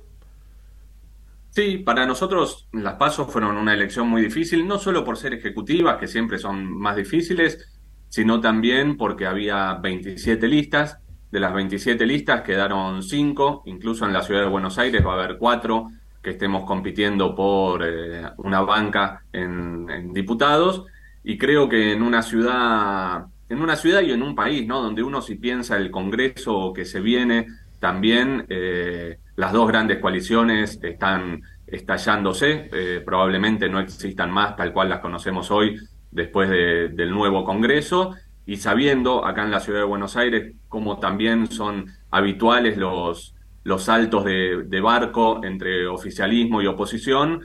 [1.49, 5.97] Sí, para nosotros las PASO fueron una elección muy difícil, no solo por ser ejecutivas,
[5.97, 7.67] que siempre son más difíciles,
[8.11, 10.99] sino también porque había 27 listas
[11.35, 15.25] de las 27 listas quedaron 5, incluso en la ciudad de Buenos Aires va a
[15.25, 15.91] haber 4
[16.23, 20.85] que estemos compitiendo por eh, una banca en, diputados.
[21.25, 24.81] Y creo que en una ciudad en una ciudad y en un país, ¿no?
[24.81, 27.49] Donde uno si piensa el Congreso que se viene,
[27.81, 34.89] también eh, las dos grandes coaliciones están estallándose, eh, probablemente no existan más tal cual
[34.89, 35.81] las conocemos hoy
[36.13, 38.15] después del nuevo Congreso
[38.47, 43.85] y sabiendo acá en la ciudad de Buenos Aires cómo también son habituales los, los
[43.85, 47.41] saltos de, de, barco entre oficialismo y oposición,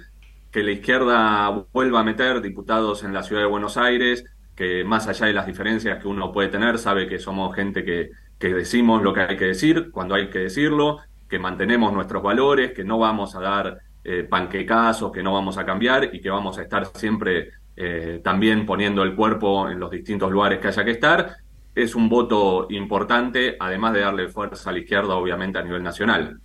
[0.51, 4.25] que la izquierda vuelva a meter diputados en la ciudad de Buenos Aires,
[4.55, 8.09] que más allá de las diferencias que uno puede tener, sabe que somos gente que,
[8.37, 12.73] que decimos lo que hay que decir cuando hay que decirlo, que mantenemos nuestros valores,
[12.73, 16.57] que no vamos a dar eh, panquecazos, que no vamos a cambiar y que vamos
[16.57, 20.91] a estar siempre eh, también poniendo el cuerpo en los distintos lugares que haya que
[20.91, 21.37] estar,
[21.73, 26.41] es un voto importante, además de darle fuerza a la izquierda, obviamente, a nivel nacional.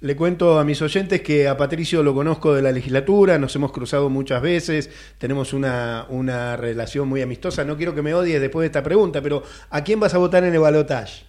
[0.00, 3.72] Le cuento a mis oyentes que a Patricio lo conozco de la legislatura, nos hemos
[3.72, 7.62] cruzado muchas veces, tenemos una, una relación muy amistosa.
[7.66, 10.44] No quiero que me odies después de esta pregunta, pero ¿a quién vas a votar
[10.44, 11.24] en el balotaje?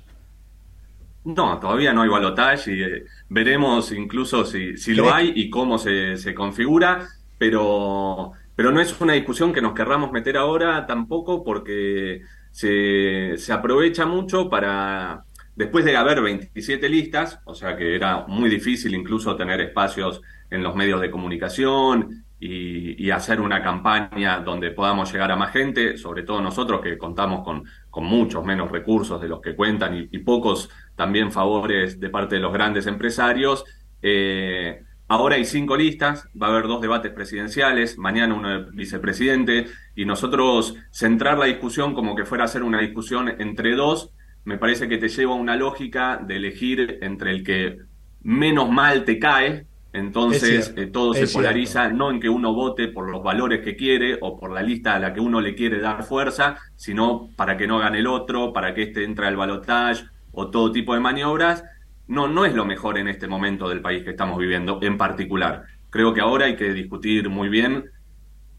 [1.25, 5.77] No, todavía no hay balotaje y eh, veremos incluso si, si lo hay y cómo
[5.77, 7.05] se, se configura,
[7.37, 8.31] pero
[8.61, 14.05] pero no es una discusión que nos querramos meter ahora tampoco porque se, se aprovecha
[14.05, 19.61] mucho para, después de haber 27 listas, o sea que era muy difícil incluso tener
[19.61, 25.51] espacios en los medios de comunicación y, hacer una campaña donde podamos llegar a más
[25.51, 30.07] gente, sobre todo nosotros que contamos con, con muchos menos recursos de los que cuentan
[30.11, 33.65] y, pocos también favores de parte de los grandes empresarios.
[34.03, 39.67] Eh, ahora hay cinco listas, va a haber dos debates presidenciales, mañana uno de vicepresidente,
[39.93, 44.11] y nosotros centrar la discusión como que fuera a ser una discusión entre dos,
[44.45, 47.79] me parece que te lleva a una lógica de elegir entre el que
[48.21, 53.11] menos mal te cae, entonces eh, todo se polariza no en que uno vote por
[53.11, 56.03] los valores que quiere o por la lista a la que uno le quiere dar
[56.03, 60.49] fuerza, sino para que no gane el otro, para que este entre al balotage o
[60.49, 61.65] todo tipo de maniobras.
[62.11, 65.63] No, no es lo mejor en este momento del país que estamos viviendo en particular.
[65.89, 67.89] Creo que ahora hay que discutir muy bien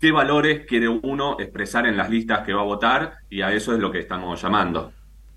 [0.00, 3.74] qué valores quiere uno expresar en las listas que va a votar y a eso
[3.74, 4.94] es lo que estamos llamando.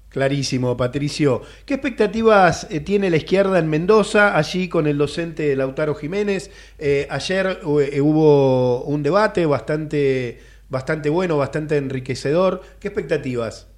[0.08, 1.42] Clarísimo, Patricio.
[1.66, 6.52] ¿Qué expectativas eh, tiene la izquierda en Mendoza, allí con el docente Lautaro Jiménez?
[6.80, 10.40] Eh, ayer eh, hubo un debate bastante,
[10.70, 12.62] bastante bueno, bastante enriquecedor.
[12.80, 13.75] ¿Qué expectativas?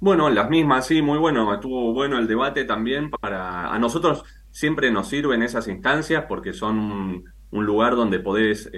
[0.00, 1.52] Bueno, las mismas, sí, muy bueno.
[1.52, 3.72] Estuvo bueno el debate también para...
[3.72, 6.78] A nosotros siempre nos sirven esas instancias porque son
[7.50, 8.70] un, lugar donde podés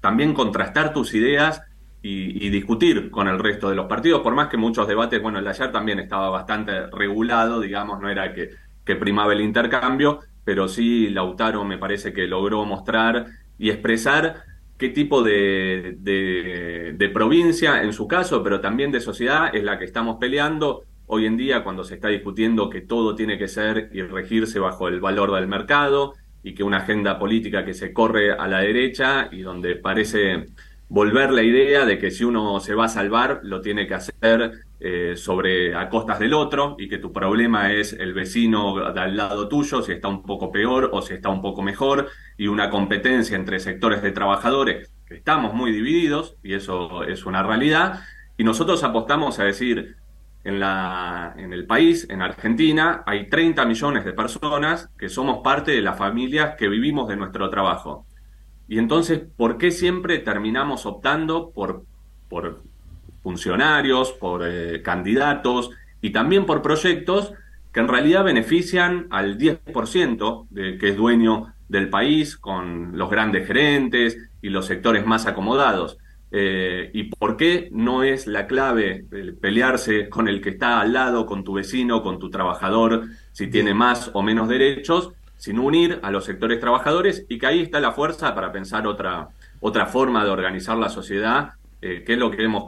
[0.00, 1.62] también contrastar tus ideas
[2.00, 5.44] y, discutir con el resto de los partidos, por más que muchos debates, bueno, el
[5.44, 8.50] de ayer también estaba bastante regulado, digamos, no era que,
[8.84, 13.26] que primaba el intercambio, pero sí Lautaro me parece que logró mostrar
[13.58, 14.44] y expresar
[14.78, 19.84] qué tipo de, de, provincia, en su caso, pero también de sociedad, es la que
[19.84, 24.02] estamos peleando hoy en día cuando se está discutiendo que todo tiene que ser y
[24.02, 28.46] regirse bajo el valor del mercado y que una agenda política que se corre a
[28.48, 30.46] la derecha y donde parece
[30.88, 34.65] volver la idea de que si uno se va a salvar, lo tiene que hacer
[34.78, 39.48] eh, sobre a costas del otro y que tu problema es el vecino al lado
[39.48, 43.36] tuyo, si está un poco peor o si está un poco mejor, y una competencia
[43.36, 48.02] entre sectores de trabajadores que estamos muy divididos, y eso es una realidad,
[48.36, 49.96] y nosotros apostamos a decir,
[50.44, 55.72] en, la, en el país, en Argentina, hay 30 millones de personas que somos parte
[55.72, 58.06] de las familias que vivimos de nuestro trabajo.
[58.68, 61.84] Y entonces, ¿por qué siempre terminamos optando por,
[62.28, 62.62] por
[63.26, 65.70] funcionarios, por eh, candidatos
[66.00, 67.32] y también por proyectos
[67.72, 73.48] que en realidad benefician al 10% de, que es dueño del país, con los grandes
[73.48, 75.98] gerentes y los sectores más acomodados?
[76.30, 79.04] Eh, ¿Y por qué no es la clave
[79.40, 83.74] pelearse con el que está al lado, con tu vecino, con tu trabajador, si tiene
[83.74, 87.90] más o menos derechos, sino unir a los sectores trabajadores y que ahí está la
[87.90, 91.54] fuerza para pensar otra, otra forma de organizar la sociedad,
[91.86, 92.64] eh, que es lo que vemos.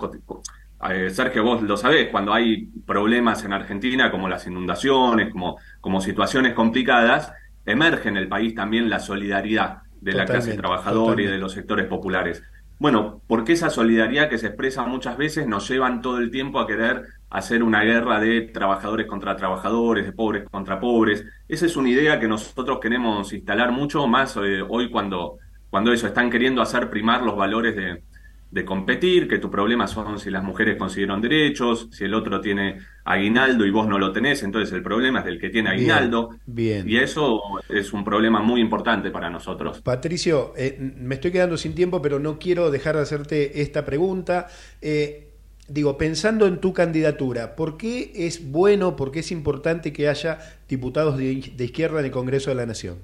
[0.91, 6.01] Eh, Sergio, vos lo sabés, cuando hay problemas en Argentina como las inundaciones, como, como
[6.01, 7.33] situaciones complicadas,
[7.67, 11.87] emerge en el país también la solidaridad de la clase trabajadora y de los sectores
[11.87, 12.43] populares.
[12.79, 16.67] Bueno, porque esa solidaridad que se expresa muchas veces nos llevan todo el tiempo a
[16.67, 21.25] querer hacer una guerra de trabajadores contra trabajadores, de pobres contra pobres.
[21.49, 25.39] Esa es una idea que nosotros queremos instalar mucho más eh, hoy cuando,
[25.71, 28.05] cuando eso, están queriendo hacer primar los valores de,
[28.51, 32.79] de competir, que tu problema son si las mujeres consiguieron derechos, si el otro tiene
[33.05, 36.31] aguinaldo y vos no lo tenés, entonces el problema es del que tiene aguinaldo.
[36.47, 36.89] Bien.
[36.89, 39.81] Y eso es un problema muy importante para nosotros.
[39.83, 44.49] Patricio, eh, me estoy quedando sin tiempo, pero no quiero dejar de hacerte esta pregunta.
[44.81, 45.29] Eh,
[45.69, 50.39] digo, pensando en tu candidatura, ¿por qué es bueno, por qué es importante que haya
[50.69, 52.97] diputados de, izquierda en el Congreso de la Nación?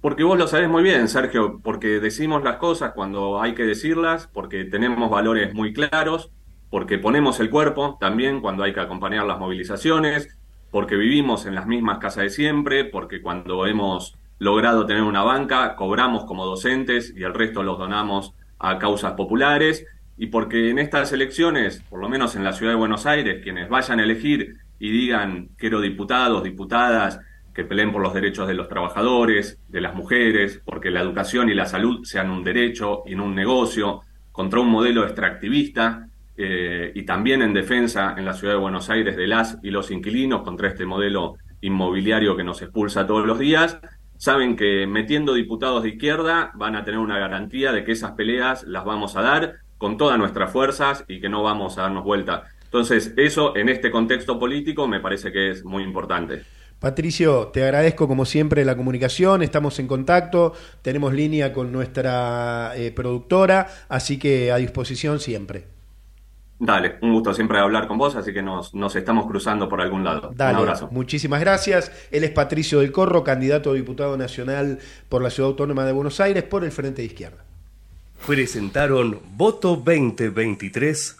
[0.00, 4.28] Porque vos lo sabés muy bien, Sergio, porque decimos las cosas cuando hay que decirlas,
[4.32, 6.30] porque tenemos valores muy claros,
[6.70, 10.38] porque ponemos el cuerpo también cuando hay que acompañar las movilizaciones,
[10.70, 15.76] porque vivimos en las mismas casas de siempre, porque cuando hemos logrado tener una banca,
[15.76, 19.84] cobramos como docentes y el resto los donamos a causas populares
[20.16, 23.68] y porque en estas elecciones, por lo menos en la ciudad de Buenos Aires, quienes
[23.68, 27.20] vayan a elegir y digan quiero diputados, diputadas
[27.54, 31.54] que peleen por los derechos de los trabajadores, de las mujeres, porque la educación y
[31.54, 37.02] la salud sean un derecho y no un negocio, contra un modelo extractivista eh, y
[37.02, 40.68] también en defensa en la ciudad de Buenos Aires de las y los inquilinos contra
[40.68, 43.78] este modelo inmobiliario que nos expulsa todos los días,
[44.16, 48.64] saben que metiendo diputados de izquierda van a tener una garantía de que esas peleas
[48.64, 52.44] las vamos a dar con todas nuestras fuerzas y que no vamos a darnos vuelta.
[52.64, 56.44] Entonces, eso en este contexto político me parece que es muy importante.
[56.80, 62.90] Patricio, te agradezco como siempre la comunicación, estamos en contacto, tenemos línea con nuestra eh,
[62.90, 65.66] productora, así que a disposición siempre.
[66.58, 70.04] Dale, un gusto siempre hablar con vos, así que nos, nos estamos cruzando por algún
[70.04, 70.30] lado.
[70.34, 70.88] Dale, un abrazo.
[70.90, 71.92] Muchísimas gracias.
[72.10, 74.78] Él es Patricio del Corro, candidato a diputado nacional
[75.10, 77.44] por la Ciudad Autónoma de Buenos Aires por el Frente de Izquierda.
[78.26, 81.19] Presentaron Voto 2023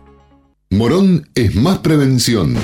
[0.73, 2.55] Morón es más prevención.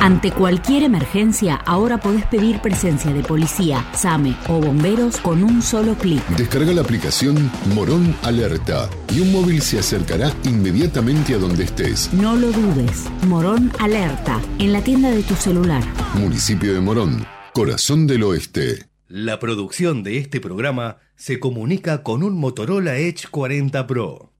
[0.00, 5.96] Ante cualquier emergencia, ahora podés pedir presencia de policía, SAME o bomberos con un solo
[5.96, 6.24] clic.
[6.36, 12.14] Descarga la aplicación Morón Alerta y un móvil se acercará inmediatamente a donde estés.
[12.14, 13.06] No lo dudes.
[13.26, 15.82] Morón Alerta, en la tienda de tu celular.
[16.14, 18.86] Municipio de Morón, corazón del oeste.
[19.08, 24.31] La producción de este programa se comunica con un Motorola Edge 40 Pro.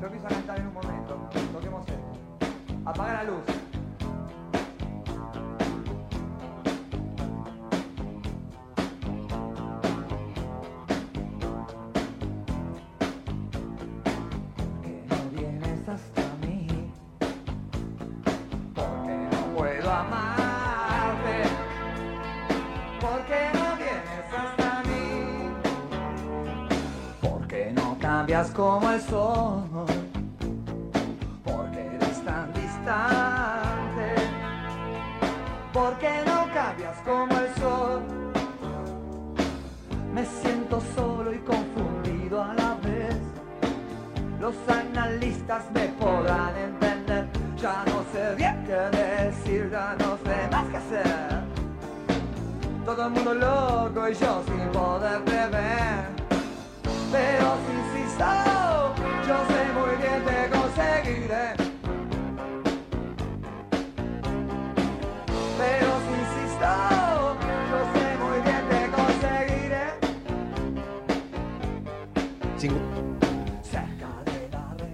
[0.00, 1.28] Yo empiezo a cantar en un momento.
[1.52, 2.50] Toquemos esto.
[2.84, 3.57] Apaga la luz.
[28.28, 29.77] Cambias como el sol.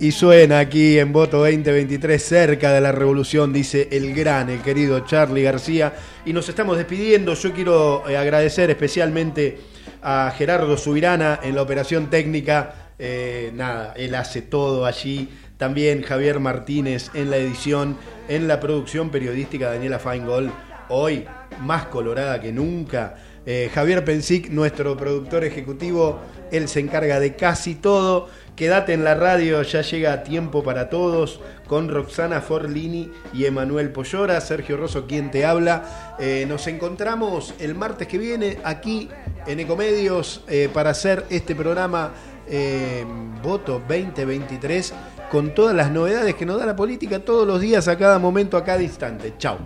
[0.05, 5.01] Y suena aquí en voto 2023 cerca de la revolución, dice el gran, el querido
[5.01, 5.95] Charlie García.
[6.27, 7.33] Y nos estamos despidiendo.
[7.33, 9.57] Yo quiero eh, agradecer especialmente
[10.03, 12.91] a Gerardo Subirana en la operación técnica.
[12.99, 15.31] Eh, nada, él hace todo allí.
[15.57, 17.97] También Javier Martínez en la edición,
[18.29, 20.53] en la producción periodística Daniela Feingold.
[20.91, 21.25] Hoy
[21.61, 23.15] más colorada que nunca.
[23.47, 28.29] Eh, Javier Pensic, nuestro productor ejecutivo, él se encarga de casi todo.
[28.57, 34.41] Quédate en la radio, ya llega tiempo para todos con Roxana Forlini y Emanuel Pollora,
[34.41, 36.17] Sergio Rosso quien te habla.
[36.21, 39.09] Eh, nos encontramos el martes que viene aquí
[39.49, 42.13] en Ecomedios eh, para hacer este programa
[42.47, 43.05] eh,
[43.43, 44.95] Voto 2023
[45.33, 48.57] con todas las novedades que nos da la política todos los días, a cada momento,
[48.57, 49.35] a cada instante.
[49.37, 49.59] Chao.